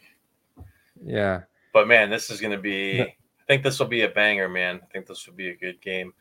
[1.04, 1.42] Yeah.
[1.72, 3.14] But man, this is going to be I
[3.46, 4.80] think this will be a banger, man.
[4.82, 6.14] I think this will be a good game.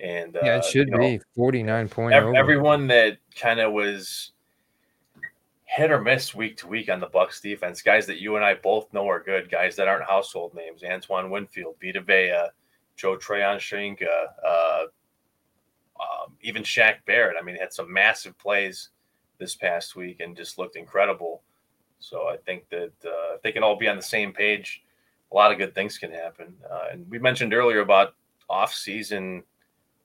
[0.00, 4.32] And Yeah, it uh, should be 49 point ev- everyone that kind of was
[5.64, 8.54] hit or miss week to week on the Bucks defense, guys that you and I
[8.54, 12.48] both know are good, guys that aren't household names, Antoine Winfield, Vita Vea,
[13.02, 14.06] Joe Tryon-Shoyinka,
[14.46, 14.84] uh,
[16.00, 17.36] um, even Shaq Barrett.
[17.36, 18.90] I mean, had some massive plays
[19.38, 21.42] this past week and just looked incredible.
[21.98, 24.84] So I think that uh, if they can all be on the same page,
[25.32, 26.54] a lot of good things can happen.
[26.70, 28.14] Uh, and we mentioned earlier about
[28.48, 29.42] off-season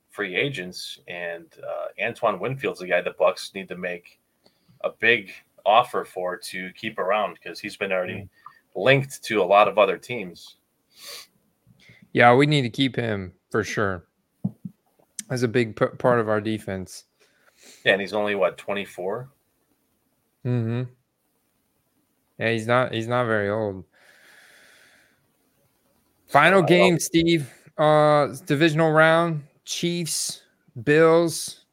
[0.10, 4.20] free agents, and uh, Antoine Winfield's the guy the Bucks need to make
[4.84, 5.30] a big
[5.68, 8.30] offer for to keep around because he's been already mm.
[8.74, 10.56] linked to a lot of other teams.
[12.14, 14.06] Yeah, we need to keep him for sure.
[15.30, 17.04] As a big p- part of our defense.
[17.84, 19.30] Yeah, and he's only what twenty four.
[20.46, 20.84] Mm-hmm.
[22.40, 22.94] Yeah, he's not.
[22.94, 23.84] He's not very old.
[26.28, 27.52] Final game, Steve.
[27.78, 29.44] Uh, divisional round.
[29.66, 30.44] Chiefs,
[30.84, 31.66] Bills.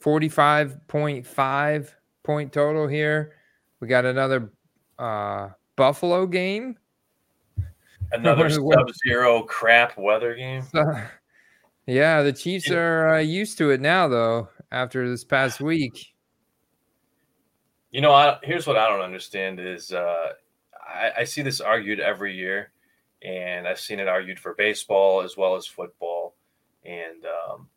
[0.00, 3.34] Forty-five point five point total here.
[3.80, 4.50] We got another
[4.98, 6.76] uh Buffalo game
[8.12, 10.64] Another sub-zero crap weather game.
[11.86, 14.48] yeah, the Chiefs are uh, used to it now, though.
[14.72, 16.14] After this past week,
[17.90, 20.32] you know, I, here's what I don't understand is uh,
[20.86, 22.72] I, I see this argued every year,
[23.22, 26.36] and I've seen it argued for baseball as well as football,
[26.84, 27.68] and um,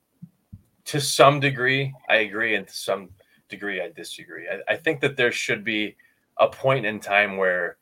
[0.86, 3.10] to some degree, I agree, and to some
[3.50, 4.48] degree, I disagree.
[4.48, 5.96] I, I think that there should be
[6.38, 7.78] a point in time where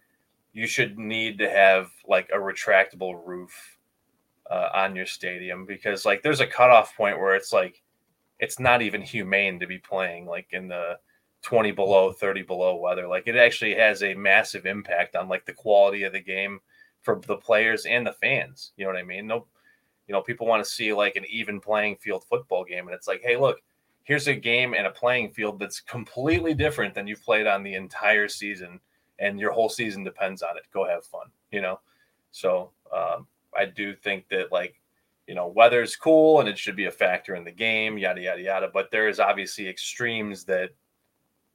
[0.54, 3.78] you should need to have like a retractable roof
[4.50, 7.82] uh, on your stadium because like there's a cutoff point where it's like
[8.40, 10.98] it's not even humane to be playing like in the
[11.44, 13.08] 20 below 30 below weather.
[13.08, 16.60] Like it actually has a massive impact on like the quality of the game
[17.02, 18.74] for the players and the fans.
[18.78, 19.28] You know what i mean?
[19.28, 19.46] No
[20.12, 23.08] you know people want to see like an even playing field football game and it's
[23.08, 23.62] like hey look
[24.04, 27.76] here's a game and a playing field that's completely different than you've played on the
[27.76, 28.78] entire season
[29.22, 30.64] and your whole season depends on it.
[30.74, 31.80] Go have fun, you know.
[32.32, 34.76] So um, I do think that like
[35.28, 38.42] you know weather's cool and it should be a factor in the game, yada yada
[38.42, 38.70] yada.
[38.74, 40.72] But there is obviously extremes that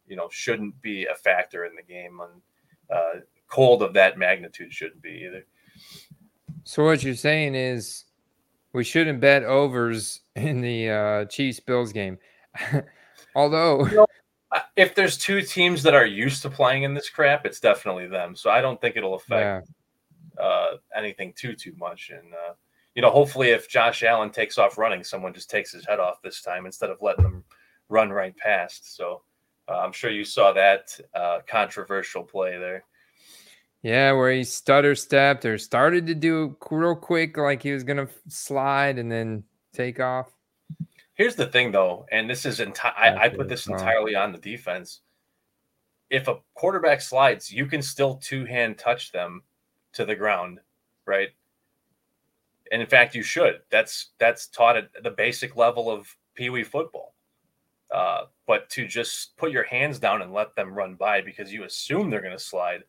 [0.07, 2.43] you know shouldn't be a factor in the game, and
[2.91, 5.45] uh, cold of that magnitude shouldn't be either.
[6.65, 8.05] So what you're saying is
[8.73, 12.19] we shouldn't bet overs in the uh, Chiefs Bills game.
[13.35, 14.06] Although you know,
[14.77, 18.37] if there's two teams that are used to playing in this crap, it's definitely them.
[18.37, 19.69] So I don't think it'll affect
[20.39, 20.45] yeah.
[20.45, 22.11] uh, anything too too much.
[22.11, 22.55] And uh,
[22.95, 26.23] you know, hopefully, if Josh Allen takes off running, someone just takes his head off
[26.23, 27.45] this time instead of letting him
[27.89, 28.97] run right past.
[28.97, 29.23] So
[29.69, 32.85] uh, I'm sure you saw that uh, controversial play there.
[33.83, 38.09] Yeah, where he stutter stepped or started to do real quick, like he was gonna
[38.29, 40.36] slide and then take off.
[41.17, 44.39] Here's the thing, though, and this is enti- I, I put this entirely on the
[44.39, 45.01] defense.
[46.11, 49.43] If a quarterback slides, you can still two hand touch them
[49.95, 50.61] to the ground,
[51.07, 51.31] right?
[52.71, 53.63] And in fact, you should.
[53.71, 57.15] That's that's taught at the basic level of pee wee football.
[57.91, 61.65] Uh, but to just put your hands down and let them run by because you
[61.65, 62.83] assume they're going to slide,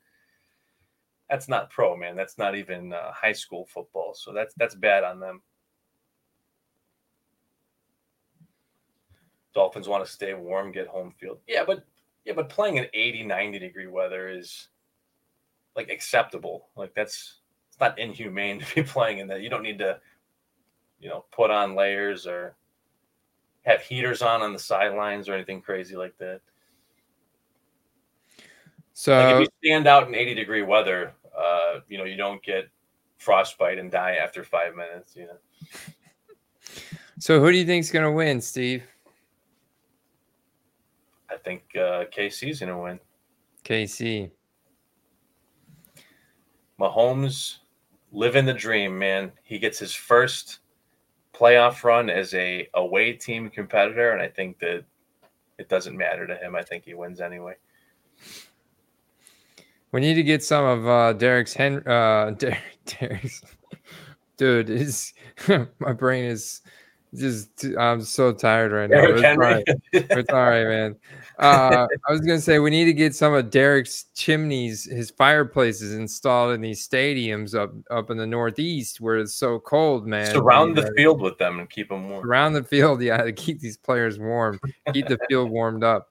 [1.29, 2.15] that's not pro, man.
[2.15, 4.13] That's not even uh, high school football.
[4.15, 5.41] So that's that's bad on them.
[9.57, 11.39] Dolphins want to stay warm, get home field.
[11.47, 11.83] Yeah, but
[12.25, 14.67] yeah, but playing in 80, 90 degree weather is
[15.75, 16.67] like acceptable.
[16.75, 19.41] Like that's it's not inhumane to be playing in that.
[19.41, 19.99] You don't need to,
[20.99, 22.55] you know, put on layers or
[23.63, 26.41] have heaters on on the sidelines or anything crazy like that.
[28.93, 32.43] So like if you stand out in 80 degree weather, uh, you know, you don't
[32.43, 32.69] get
[33.17, 35.37] frostbite and die after five minutes, you know.
[37.19, 38.83] So who do you think's gonna win, Steve?
[41.29, 42.99] I think uh, KC's gonna win.
[43.63, 44.31] KC.
[46.79, 47.57] Mahomes
[48.11, 49.31] living the dream, man.
[49.43, 50.59] He gets his first
[51.33, 54.83] playoff run as a away team competitor, and I think that
[55.57, 56.55] it doesn't matter to him.
[56.55, 57.55] I think he wins anyway.
[59.91, 61.87] We need to get some of uh, Derek's Hen.
[61.87, 63.41] Uh, Der- Derek's
[64.37, 64.69] dude.
[64.69, 65.13] Is
[65.79, 66.61] my brain is
[67.17, 67.65] just.
[67.77, 69.03] I'm so tired right now.
[69.03, 69.63] It's all right.
[69.91, 70.95] it's all right, man.
[71.39, 75.93] Uh, I was gonna say we need to get some of Derek's chimneys, his fireplaces
[75.93, 80.31] installed in these stadiums up up in the Northeast where it's so cold, man.
[80.31, 82.25] Surround the field with them and keep them warm.
[82.25, 84.59] Around the field, yeah, to keep these players warm,
[84.93, 86.09] keep the field warmed up.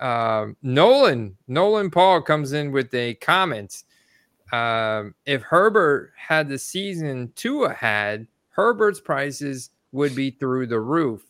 [0.00, 3.84] Um, Nolan Nolan Paul comes in with a comment.
[4.52, 11.22] Um, if Herbert had the season Tua had, Herbert's prices would be through the roof.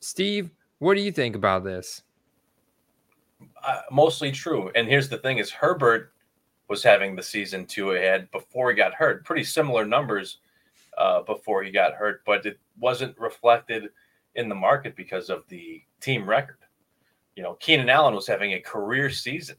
[0.00, 2.02] Steve, what do you think about this?
[3.64, 4.70] Uh, mostly true.
[4.74, 6.12] And here's the thing: is Herbert
[6.68, 9.24] was having the season Tua had before he got hurt.
[9.24, 10.38] Pretty similar numbers
[10.98, 13.88] uh, before he got hurt, but it wasn't reflected
[14.34, 16.58] in the market because of the team record
[17.38, 19.54] you know, Keenan Allen was having a career season.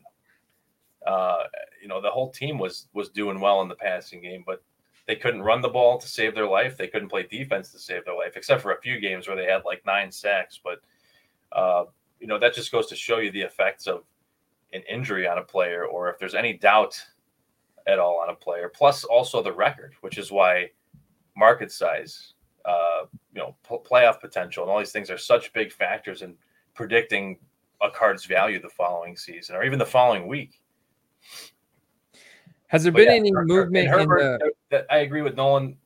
[1.07, 1.43] Uh,
[1.81, 4.61] you know, the whole team was was doing well in the passing game, but
[5.09, 6.77] they couldn't run the ball to save their life.
[6.77, 9.51] They couldn't play defense to save their life, except for a few games where they
[9.51, 10.59] had like nine sacks.
[10.63, 10.81] But
[11.51, 11.85] uh,
[12.19, 14.03] you know, that just goes to show you the effects of
[14.71, 16.95] an injury on a player, or if there's any doubt
[17.87, 18.71] at all on a player.
[18.71, 20.67] Plus, also the record, which is why
[21.35, 22.35] market size,
[22.65, 26.35] uh, you know, p- playoff potential, and all these things are such big factors in
[26.75, 27.39] predicting
[27.81, 30.61] a card's value the following season or even the following week.
[32.69, 34.85] Has there but been yeah, any movement Herbert, in the...
[34.91, 35.77] I agree with Nolan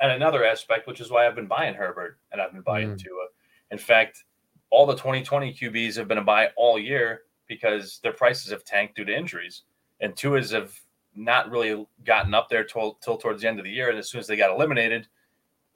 [0.00, 2.98] and another aspect, which is why I've been buying Herbert and I've been buying mm.
[2.98, 3.26] Tua.
[3.70, 4.24] In fact,
[4.70, 8.96] all the 2020 QBs have been a buy all year because their prices have tanked
[8.96, 9.62] due to injuries.
[10.00, 10.78] And Tua's have
[11.14, 13.90] not really gotten up there till, till towards the end of the year.
[13.90, 15.06] And as soon as they got eliminated,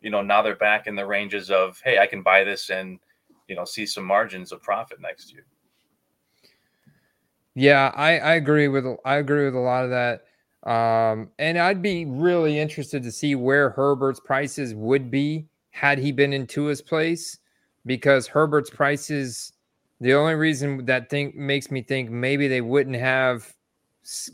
[0.01, 2.99] you know, now they're back in the ranges of, hey, I can buy this and
[3.49, 5.45] you know see some margins of profit next year.
[7.59, 10.25] Yeah, I, I agree with I agree with a lot of that.
[10.71, 16.13] Um, and I'd be really interested to see where Herbert's prices would be had he
[16.13, 17.39] been in Tua's place,
[17.87, 19.53] because Herbert's prices,
[20.01, 23.55] the only reason that think makes me think maybe they wouldn't have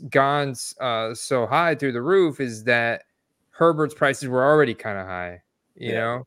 [0.09, 3.03] gone uh, so high through the roof is that
[3.51, 5.41] Herbert's prices were already kind of high.
[5.75, 6.21] You yeah.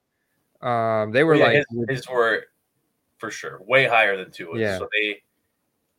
[0.62, 2.44] know, um, they were yeah, like his, his were
[3.18, 4.60] for sure, way higher than Tua's.
[4.60, 4.78] Yeah.
[4.78, 5.22] So they,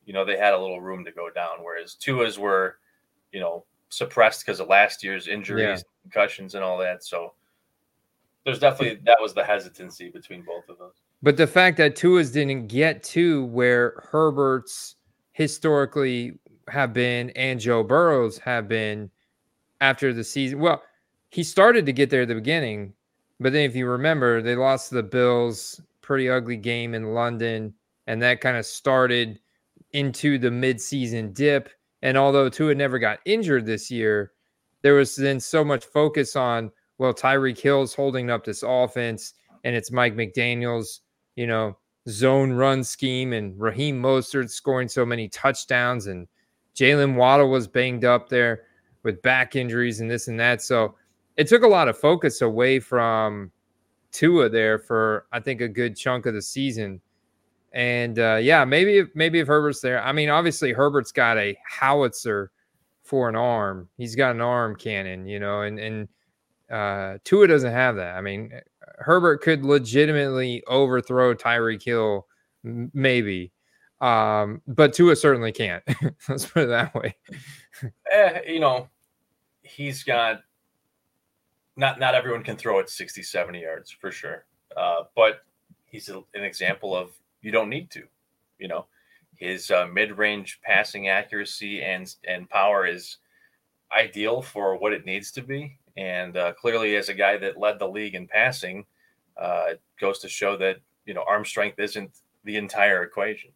[0.08, 1.58] you know, they had a little room to go down.
[1.62, 2.78] Whereas Tua's were,
[3.32, 5.82] you know, suppressed because of last year's injuries, yeah.
[6.02, 7.04] concussions, and all that.
[7.04, 7.34] So
[8.46, 10.94] there's definitely that was the hesitancy between both of those.
[11.22, 14.96] But the fact that Tua's didn't get to where Herbert's
[15.34, 16.40] historically
[16.70, 19.12] have been and Joe Burrow's have been
[19.82, 20.60] after the season.
[20.60, 20.82] Well,
[21.30, 22.94] he started to get there at the beginning,
[23.40, 27.74] but then if you remember, they lost the Bills pretty ugly game in London,
[28.08, 29.40] and that kind of started
[29.94, 31.70] into the midseason dip.
[32.02, 34.32] And although Tua never got injured this year,
[34.82, 39.34] there was then so much focus on well, Tyreek Hill's holding up this offense,
[39.64, 41.02] and it's Mike McDaniel's,
[41.36, 41.78] you know,
[42.10, 46.28] zone run scheme, and Raheem Mostert scoring so many touchdowns, and
[46.76, 48.64] Jalen Waddle was banged up there
[49.04, 50.62] with back injuries and this and that.
[50.62, 50.96] So
[51.36, 53.52] it took a lot of focus away from
[54.12, 57.02] Tua there for I think a good chunk of the season.
[57.74, 61.58] And uh, yeah, maybe if, maybe if Herbert's there, I mean, obviously Herbert's got a
[61.66, 62.52] howitzer
[63.04, 63.90] for an arm.
[63.98, 66.08] He's got an arm cannon, you know, and and
[66.72, 68.16] uh, Tua doesn't have that.
[68.16, 68.52] I mean,
[69.00, 72.28] Herbert could legitimately overthrow Tyreek Hill,
[72.64, 73.52] maybe,
[74.02, 75.84] um, but Tua certainly can't.
[76.30, 77.16] Let's put it that way.
[78.12, 78.90] eh, you know,
[79.62, 80.42] he's got
[81.76, 84.46] not not everyone can throw it 60, 70 yards for sure.
[84.76, 85.42] Uh, but
[85.86, 87.12] he's a, an example of
[87.42, 88.04] you don't need to.
[88.60, 88.86] You know,
[89.36, 93.18] his uh, mid-range passing accuracy and and power is
[93.98, 95.78] ideal for what it needs to be.
[95.96, 98.86] And uh, clearly, as a guy that led the league in passing,
[99.36, 102.12] uh, goes to show that you know arm strength isn't
[102.44, 103.52] the entire equation.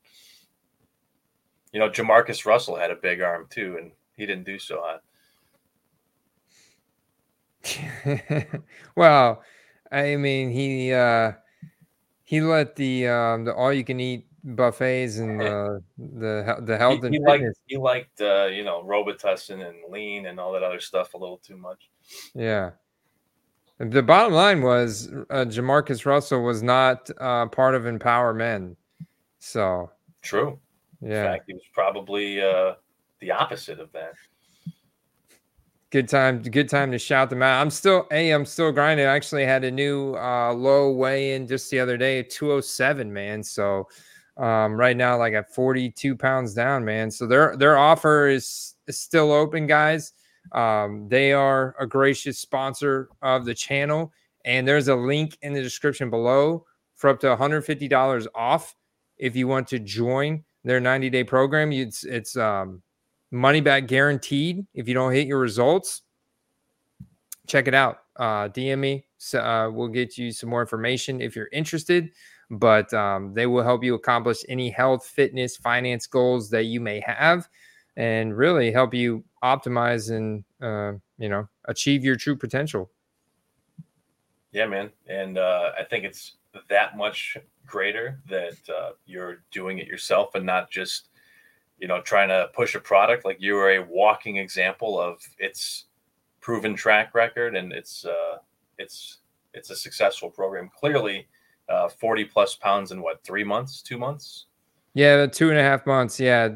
[1.71, 5.03] You know, JaMarcus Russell had a big arm too, and he didn't do so hot.
[8.95, 9.43] well,
[9.91, 11.33] I mean, he uh,
[12.31, 17.01] he let the um, the all you can eat buffets and uh, the the health
[17.01, 20.63] he, and he liked he liked uh, you know Robitussin and lean and all that
[20.63, 21.89] other stuff a little too much.
[22.33, 22.71] Yeah.
[23.79, 28.77] The bottom line was uh, JaMarcus Russell was not uh, part of Empower Men.
[29.39, 30.57] So true.
[31.01, 31.25] Yeah.
[31.25, 32.75] In fact, he was probably uh,
[33.19, 34.13] the opposite of that
[35.91, 37.61] good time good time to shout them out.
[37.61, 39.05] I'm still hey i'm still grinding.
[39.05, 43.43] I actually had a new uh low weigh in just the other day 207 man.
[43.43, 43.87] So
[44.37, 47.11] um right now like at 42 pounds down man.
[47.11, 50.13] So their their offer is, is still open guys.
[50.53, 54.13] Um they are a gracious sponsor of the channel
[54.45, 56.65] and there's a link in the description below
[56.95, 58.75] for up to $150 off
[59.17, 61.73] if you want to join their 90 day program.
[61.73, 62.81] It's it's um
[63.31, 66.01] money back guaranteed if you don't hit your results.
[67.47, 67.99] Check it out.
[68.15, 69.05] Uh, DM me.
[69.17, 72.11] So, uh, we'll get you some more information if you're interested.
[72.49, 76.99] But um, they will help you accomplish any health, fitness, finance goals that you may
[76.99, 77.47] have,
[77.95, 82.91] and really help you optimize and uh, you know achieve your true potential.
[84.51, 86.33] Yeah, man, and uh, I think it's
[86.67, 91.07] that much greater that uh, you're doing it yourself and not just
[91.81, 95.85] you know, trying to push a product, like you are a walking example of its
[96.39, 98.37] proven track record, and it's uh,
[98.77, 99.17] it's
[99.55, 100.69] it's a successful program.
[100.79, 101.27] Clearly,
[101.67, 104.45] uh, forty plus pounds in what three months, two months?
[104.93, 106.19] Yeah, two and a half months.
[106.19, 106.49] Yeah,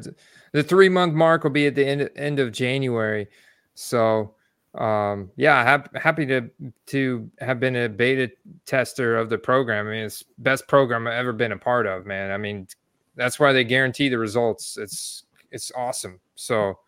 [0.52, 3.26] the three month mark will be at the end end of January.
[3.74, 4.36] So,
[4.76, 6.48] um, yeah, ha- happy to
[6.86, 8.30] to have been a beta
[8.64, 9.88] tester of the program.
[9.88, 12.30] I mean, it's best program I've ever been a part of, man.
[12.30, 12.68] I mean,
[13.16, 14.76] that's why they guarantee the results.
[14.76, 16.20] It's it's awesome.
[16.34, 16.78] So,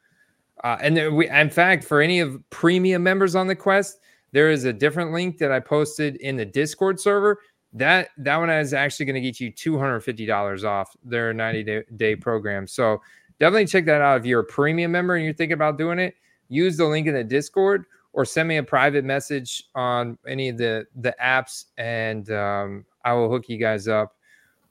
[0.63, 4.01] uh, and we, in fact, for any of premium members on the quest,
[4.33, 7.39] there is a different link that I posted in the Discord server.
[7.73, 11.33] That that one is actually going to get you two hundred fifty dollars off their
[11.33, 12.67] ninety day, day program.
[12.67, 13.01] So
[13.39, 16.15] definitely check that out if you're a premium member and you're thinking about doing it.
[16.49, 17.85] Use the link in the Discord
[18.15, 23.13] or send me a private message on any of the the apps, and um, I
[23.13, 24.17] will hook you guys up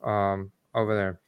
[0.03, 1.19] um, over there.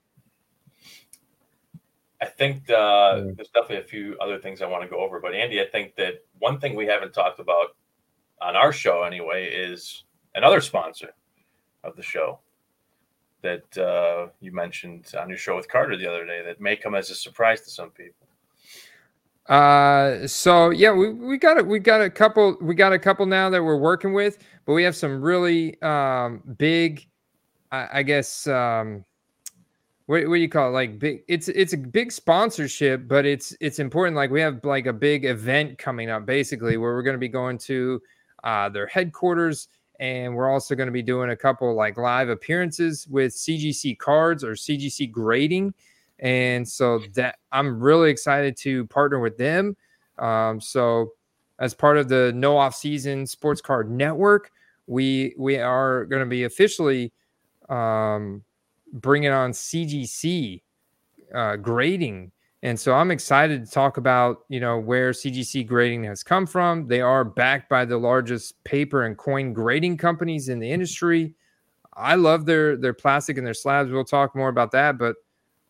[2.21, 2.73] I think uh,
[3.15, 3.35] mm.
[3.35, 5.95] there's definitely a few other things I want to go over, but Andy, I think
[5.95, 7.75] that one thing we haven't talked about
[8.41, 10.03] on our show anyway is
[10.35, 11.13] another sponsor
[11.83, 12.39] of the show
[13.41, 16.93] that uh, you mentioned on your show with Carter the other day that may come
[16.95, 18.27] as a surprise to some people.
[19.47, 21.65] Uh, so yeah, we, we got it.
[21.65, 22.55] We got a couple.
[22.61, 26.43] We got a couple now that we're working with, but we have some really um,
[26.57, 27.07] big,
[27.71, 29.03] I, I guess, um,
[30.09, 30.71] what, what do you call it?
[30.71, 34.15] Like big it's it's a big sponsorship, but it's it's important.
[34.15, 37.59] Like we have like a big event coming up basically where we're gonna be going
[37.59, 38.01] to
[38.43, 39.67] uh their headquarters
[39.99, 44.43] and we're also going to be doing a couple like live appearances with CGC cards
[44.43, 45.75] or CGC grading.
[46.17, 49.77] And so that I'm really excited to partner with them.
[50.17, 51.11] Um, so
[51.59, 54.51] as part of the no off season sports card network,
[54.87, 57.11] we we are going to be officially
[57.69, 58.41] um,
[58.93, 60.61] bringing on CGC
[61.33, 62.31] uh, grading.
[62.61, 66.87] And so I'm excited to talk about, you know, where CGC grading has come from.
[66.87, 71.35] They are backed by the largest paper and coin grading companies in the industry.
[71.93, 73.91] I love their their plastic and their slabs.
[73.91, 75.15] We'll talk more about that, but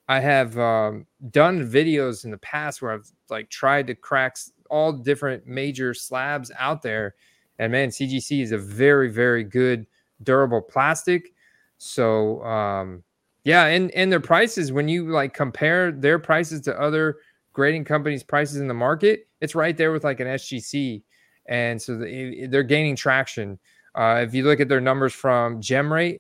[0.08, 4.38] I have um, done videos in the past where I've like tried to crack
[4.70, 7.16] all different major slabs out there.
[7.60, 9.86] And man, CGC is a very, very good
[10.24, 11.34] durable plastic.
[11.78, 13.04] So um,
[13.50, 17.18] yeah, and and their prices when you like compare their prices to other
[17.52, 21.02] grading companies' prices in the market, it's right there with like an SGC,
[21.48, 23.58] and so the, they're gaining traction.
[23.96, 26.20] Uh, if you look at their numbers from GemRate,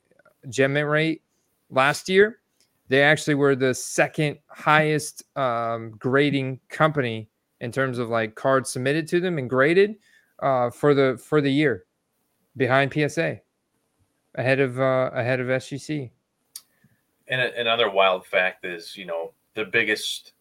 [0.49, 1.22] gem rate
[1.69, 2.39] last year,
[2.88, 7.30] they actually were the second highest um, grading company
[7.61, 9.97] in terms of like cards submitted to them and graded
[10.39, 11.85] uh, for the for the year,
[12.57, 13.39] behind PSA,
[14.34, 16.10] ahead of uh, ahead of SGC.
[17.30, 20.34] And another wild fact is, you know, the biggest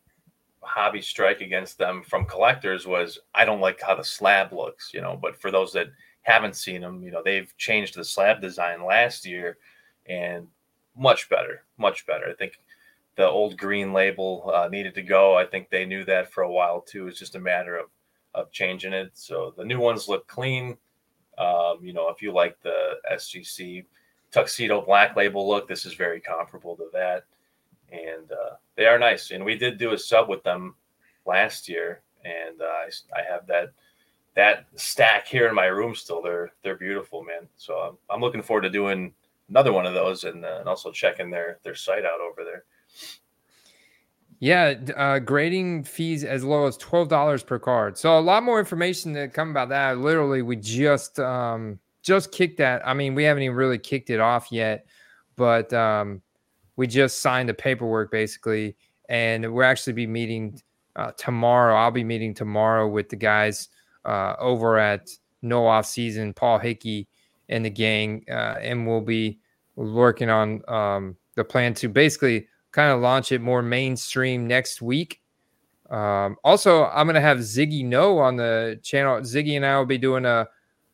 [0.62, 5.00] hobby strike against them from collectors was I don't like how the slab looks, you
[5.00, 5.18] know.
[5.20, 5.88] But for those that
[6.22, 9.58] haven't seen them, you know, they've changed the slab design last year
[10.06, 10.46] and
[10.96, 12.28] much better, much better.
[12.28, 12.58] I think
[13.16, 15.36] the old green label uh, needed to go.
[15.36, 17.06] I think they knew that for a while too.
[17.06, 17.86] It's just a matter of
[18.34, 19.10] of changing it.
[19.14, 20.76] So the new ones look clean.
[21.38, 23.84] Um, you know, if you like the SGC
[24.30, 27.24] tuxedo black label look, this is very comparable to that.
[27.90, 29.30] And uh, they are nice.
[29.30, 30.74] And we did do a sub with them
[31.26, 33.72] last year, and uh, I, I have that
[34.34, 36.22] that stack here in my room still.
[36.22, 37.48] They're they're beautiful, man.
[37.56, 39.12] So I'm, I'm looking forward to doing
[39.48, 42.64] another one of those and, uh, and also checking their their site out over there.
[44.40, 47.98] Yeah, uh, grading fees as low as twelve dollars per card.
[47.98, 49.98] So a lot more information to come about that.
[49.98, 52.86] Literally, we just um, just kicked that.
[52.86, 54.86] I mean, we haven't even really kicked it off yet,
[55.36, 56.22] but um,
[56.76, 58.76] we just signed the paperwork basically,
[59.08, 60.60] and we'll actually be meeting
[60.96, 61.76] uh, tomorrow.
[61.76, 63.68] I'll be meeting tomorrow with the guys
[64.04, 65.10] uh, over at
[65.42, 67.08] No Off Season, Paul Hickey
[67.48, 69.38] and the gang, uh, and we'll be
[69.76, 75.20] working on um, the plan to basically kind of launch it more mainstream next week.
[75.88, 79.20] Um, also, I'm going to have Ziggy No on the channel.
[79.20, 80.46] Ziggy and I will be doing a,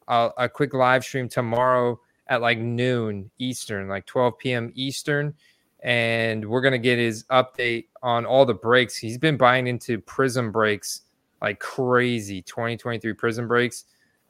[0.09, 4.73] a, a quick live stream tomorrow at like noon Eastern, like 12 p.m.
[4.75, 5.35] Eastern,
[5.83, 8.97] and we're gonna get his update on all the breaks.
[8.97, 11.03] He's been buying into Prism breaks
[11.45, 13.85] like crazy, 2023 Prism breaks.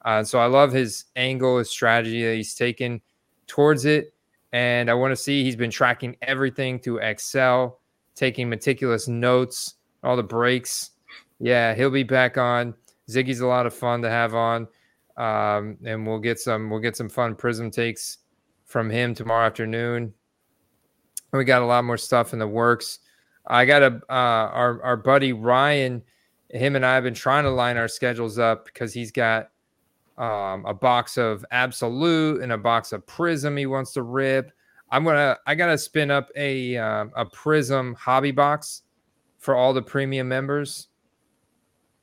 [0.05, 3.01] Uh, so I love his angle, his strategy that he's taken
[3.47, 4.13] towards it.
[4.53, 7.81] And I want to see he's been tracking everything through Excel,
[8.17, 10.91] taking meticulous notes, all the breaks.
[11.39, 12.75] Yeah, he'll be back on.
[13.09, 14.67] Ziggy's a lot of fun to have on.
[15.16, 18.19] Um, and we'll get some we'll get some fun prism takes
[18.65, 20.12] from him tomorrow afternoon.
[21.32, 23.01] We got a lot more stuff in the works.
[23.47, 26.03] I got a uh, our our buddy Ryan,
[26.49, 29.51] him and I have been trying to line our schedules up because he's got
[30.16, 34.53] um, a box of Absolute and a box of Prism he wants to rip.
[34.91, 38.82] I'm gonna I gotta spin up a uh, a Prism hobby box
[39.39, 40.89] for all the premium members.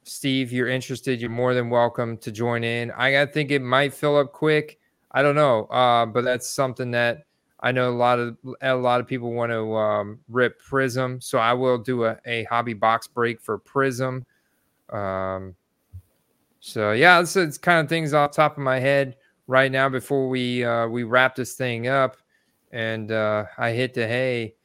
[0.04, 2.92] Steve, you're interested, you're more than welcome to join in.
[2.92, 4.80] I think it might fill up quick.
[5.12, 7.26] I don't know, uh, but that's something that
[7.60, 11.38] I know a lot of a lot of people want to um, rip Prism, so
[11.38, 14.26] I will do a, a hobby box break for Prism.
[14.90, 15.56] Um,
[16.60, 19.16] so yeah, it's, it's kind of things off top of my head
[19.48, 22.18] right now before we uh, we wrap this thing up,
[22.72, 24.56] and uh, I hit the hay.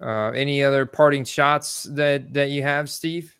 [0.00, 3.34] Uh, any other parting shots that that you have, Steve?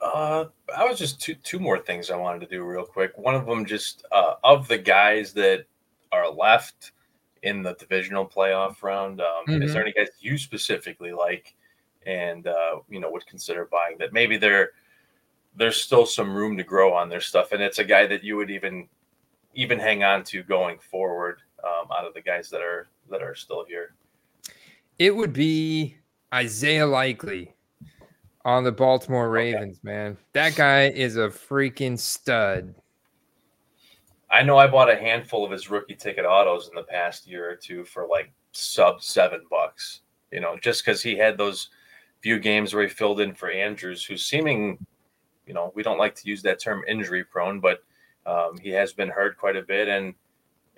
[0.00, 0.46] Uh,
[0.76, 3.16] I was just two two more things I wanted to do real quick.
[3.16, 5.64] One of them just uh, of the guys that
[6.12, 6.92] are left
[7.42, 9.20] in the divisional playoff round.
[9.20, 9.62] Um, mm-hmm.
[9.62, 11.54] Is there any guys you specifically like,
[12.06, 14.12] and uh, you know would consider buying that?
[14.12, 14.70] Maybe they're
[15.56, 18.36] there's still some room to grow on their stuff, and it's a guy that you
[18.36, 18.88] would even
[19.54, 23.34] even hang on to going forward um, out of the guys that are that are
[23.34, 23.94] still here.
[24.98, 25.96] It would be
[26.32, 27.54] Isaiah Likely
[28.44, 29.92] on the Baltimore Ravens, okay.
[29.94, 30.16] man.
[30.32, 32.74] That guy is a freaking stud.
[34.30, 37.50] I know I bought a handful of his rookie ticket autos in the past year
[37.50, 40.00] or two for like sub seven bucks,
[40.30, 41.70] you know, just because he had those
[42.20, 44.78] few games where he filled in for Andrews, who's seeming
[45.50, 47.82] you know, we don't like to use that term injury prone, but
[48.24, 49.88] um, he has been hurt quite a bit.
[49.88, 50.14] And,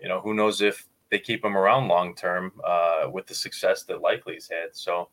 [0.01, 3.83] you know, who knows if they keep him around long term uh, with the success
[3.83, 4.71] that Likely's had.
[4.73, 5.11] So,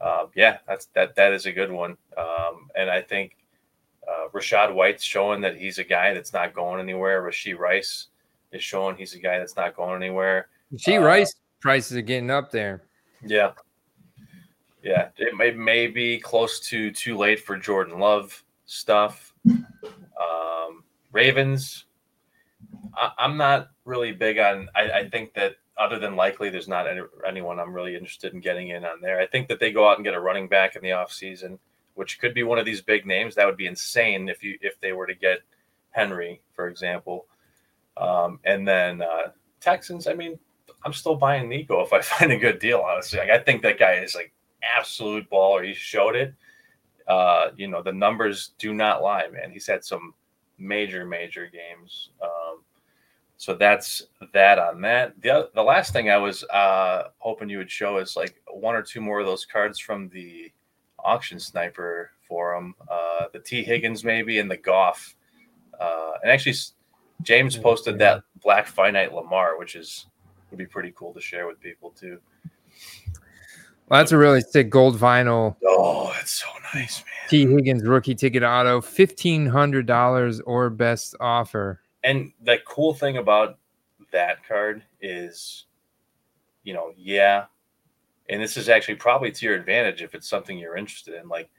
[0.00, 1.14] uh, yeah, that's that.
[1.16, 1.96] That is a good one.
[2.16, 3.36] Um, and I think
[4.06, 7.22] uh, Rachaad White's showing that he's a guy that's not going anywhere.
[7.22, 8.08] Rashee Rice
[8.52, 10.48] is showing he's a guy that's not going anywhere.
[10.72, 12.82] Rashee uh, Rice prices are getting up there.
[13.24, 13.52] Yeah.
[14.82, 19.32] Yeah, it may, may be close to too late for Jordan Love stuff.
[19.48, 21.86] Um, Ravens,
[22.94, 24.68] I, am not really big on.
[24.74, 28.40] I, I, think that other than Likely, there's not any, anyone I'm really interested in
[28.40, 29.20] getting in on there.
[29.20, 31.58] I think that they go out and get a running back in the offseason.
[31.94, 33.34] which could be one of these big names.
[33.34, 35.40] That would be insane if you if they were to get
[35.90, 37.26] Henry, for example.
[37.96, 39.30] Um, and then uh,
[39.60, 40.06] Texans.
[40.06, 40.38] I mean,
[40.84, 42.80] I'm still buying Nico if I find a good deal.
[42.80, 44.32] Honestly, like, I think that guy is like
[44.76, 45.64] absolute baller.
[45.64, 46.34] He showed it.
[47.06, 49.50] Uh, you know, the numbers do not lie, man.
[49.50, 50.14] He's had some
[50.58, 52.10] major, major games.
[52.22, 52.62] Um,
[53.36, 54.02] so that's
[54.32, 55.20] that on that.
[55.20, 58.82] The the last thing I was uh, hoping you would show is like one or
[58.82, 60.52] two more of those cards from the
[60.98, 65.16] auction sniper forum, uh, the T Higgins maybe, and the Goff.
[65.78, 66.54] Uh, and actually,
[67.22, 70.06] James posted that Black Finite Lamar, which is
[70.50, 72.18] would be pretty cool to share with people too.
[73.88, 75.56] Well, that's a really sick gold vinyl.
[75.66, 77.28] Oh, that's so nice, man.
[77.28, 81.80] T Higgins rookie ticket auto, fifteen hundred dollars or best offer.
[82.04, 83.58] And the cool thing about
[84.12, 85.64] that card is,
[86.62, 87.46] you know, yeah,
[88.28, 91.28] and this is actually probably to your advantage if it's something you're interested in.
[91.28, 91.50] Like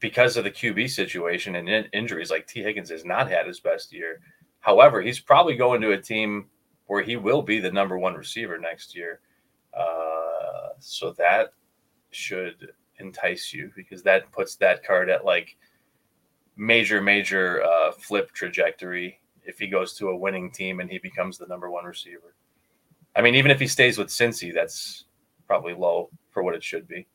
[0.00, 2.62] because of the QB situation and in- injuries, like T.
[2.62, 4.20] Higgins has not had his best year.
[4.58, 6.46] However, he's probably going to a team
[6.86, 9.20] where he will be the number one receiver next year.
[9.72, 11.52] Uh, so that
[12.10, 15.56] should entice you because that puts that card at like
[16.60, 21.38] major, major uh, flip trajectory if he goes to a winning team and he becomes
[21.38, 22.34] the number one receiver.
[23.16, 25.06] I mean, even if he stays with Cincy, that's
[25.46, 27.06] probably low for what it should be.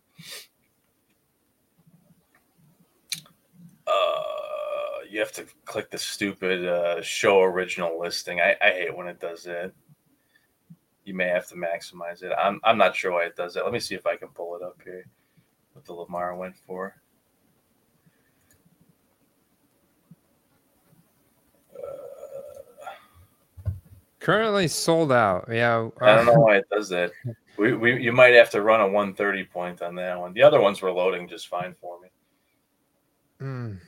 [3.86, 8.42] Uh, you have to click the stupid uh, show original listing.
[8.42, 9.74] I, I hate when it does it.
[11.06, 12.34] You may have to maximize it.
[12.36, 13.64] I'm, I'm not sure why it does that.
[13.64, 15.06] Let me see if I can pull it up here.
[15.74, 16.96] What the Lamar went for.
[24.26, 25.48] Currently sold out.
[25.52, 25.88] Yeah.
[26.02, 27.12] I don't know why it does that.
[27.58, 30.34] We, we you might have to run a 130 point on that one.
[30.34, 32.10] The other ones were loading just fine for me.
[33.40, 33.80] Mm.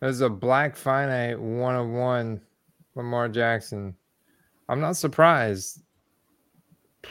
[0.00, 2.40] There's a black finite one of one
[2.96, 3.94] Lamar Jackson.
[4.68, 5.82] I'm not surprised.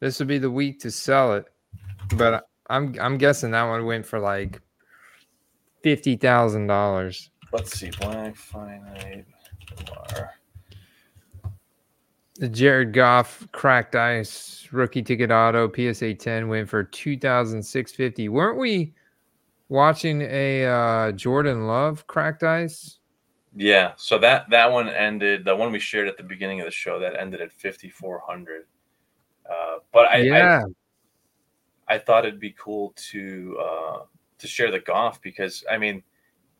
[0.00, 1.44] This would be the week to sell it,
[2.14, 4.62] but I'm I'm guessing that one went for like
[5.82, 7.28] fifty thousand dollars.
[7.52, 9.26] Let's see, black finite
[12.50, 18.28] Jared Goff cracked ice rookie ticket auto PSA 10 went for 2650.
[18.28, 18.94] Weren't we
[19.68, 22.98] watching a uh, Jordan Love cracked ice?
[23.56, 25.44] Yeah, so that that one ended.
[25.44, 28.66] The one we shared at the beginning of the show that ended at 5400.
[29.50, 30.62] Uh, but I, yeah.
[31.88, 33.98] I, I thought it'd be cool to uh,
[34.38, 36.02] to share the Goff because I mean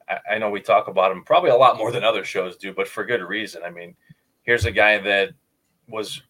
[0.09, 2.73] I, I know we talk about him probably a lot more than other shows do,
[2.73, 3.63] but for good reason.
[3.65, 3.95] I mean,
[4.43, 5.31] here's a guy that
[5.89, 6.23] was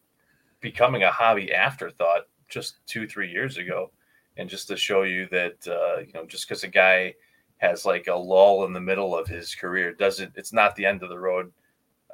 [0.60, 3.90] becoming a hobby afterthought just two, three years ago.
[4.36, 7.14] And just to show you that, uh, you know, just because a guy
[7.58, 11.02] has like a lull in the middle of his career doesn't, it's not the end
[11.02, 11.52] of the road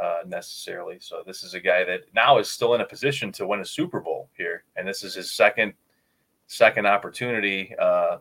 [0.02, 0.96] uh, necessarily.
[1.00, 3.64] So this is a guy that now is still in a position to win a
[3.64, 4.64] Super Bowl here.
[4.76, 5.74] And this is his second,
[6.46, 8.18] second opportunity uh,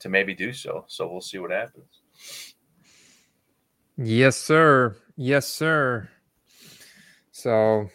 [0.00, 0.84] to maybe do so.
[0.88, 2.02] So we'll see what happens.
[3.96, 4.96] Yes, sir.
[5.16, 6.08] Yes, sir.
[7.32, 7.88] So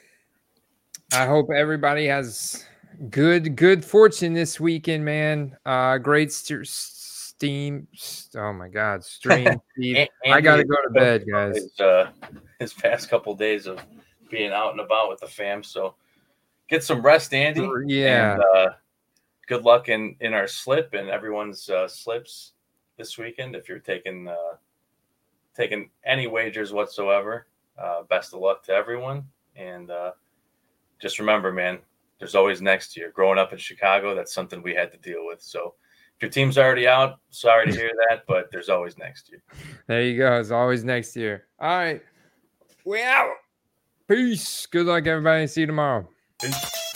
[1.13, 2.65] I hope everybody has
[3.09, 5.57] good good fortune this weekend, man.
[5.65, 6.67] Uh great st-
[7.41, 7.87] steam.
[8.35, 9.59] Oh my god, stream.
[9.77, 10.07] Steve.
[10.25, 11.55] I gotta go to bed, guys.
[11.55, 12.11] His, uh,
[12.59, 13.79] his past couple days of
[14.29, 15.63] being out and about with the fam.
[15.63, 15.95] So
[16.69, 17.67] get some rest, Andy.
[17.87, 18.33] Yeah.
[18.33, 18.69] And, uh,
[19.47, 22.53] good luck in in our slip and everyone's uh, slips
[22.97, 23.55] this weekend.
[23.55, 24.57] If you're taking uh,
[25.55, 27.47] taking any wagers whatsoever,
[27.77, 29.25] uh, best of luck to everyone.
[29.55, 30.11] And uh,
[31.01, 31.79] just remember, man,
[32.19, 33.11] there's always next year.
[33.13, 35.41] Growing up in Chicago, that's something we had to deal with.
[35.41, 35.73] So
[36.15, 39.41] if your team's already out, sorry to hear that, but there's always next year.
[39.87, 40.39] There you go.
[40.39, 41.47] It's always next year.
[41.59, 42.01] All right.
[42.85, 43.33] We out.
[44.07, 44.65] Peace.
[44.67, 45.47] Good luck, everybody.
[45.47, 46.07] See you tomorrow.
[46.39, 46.90] Peace.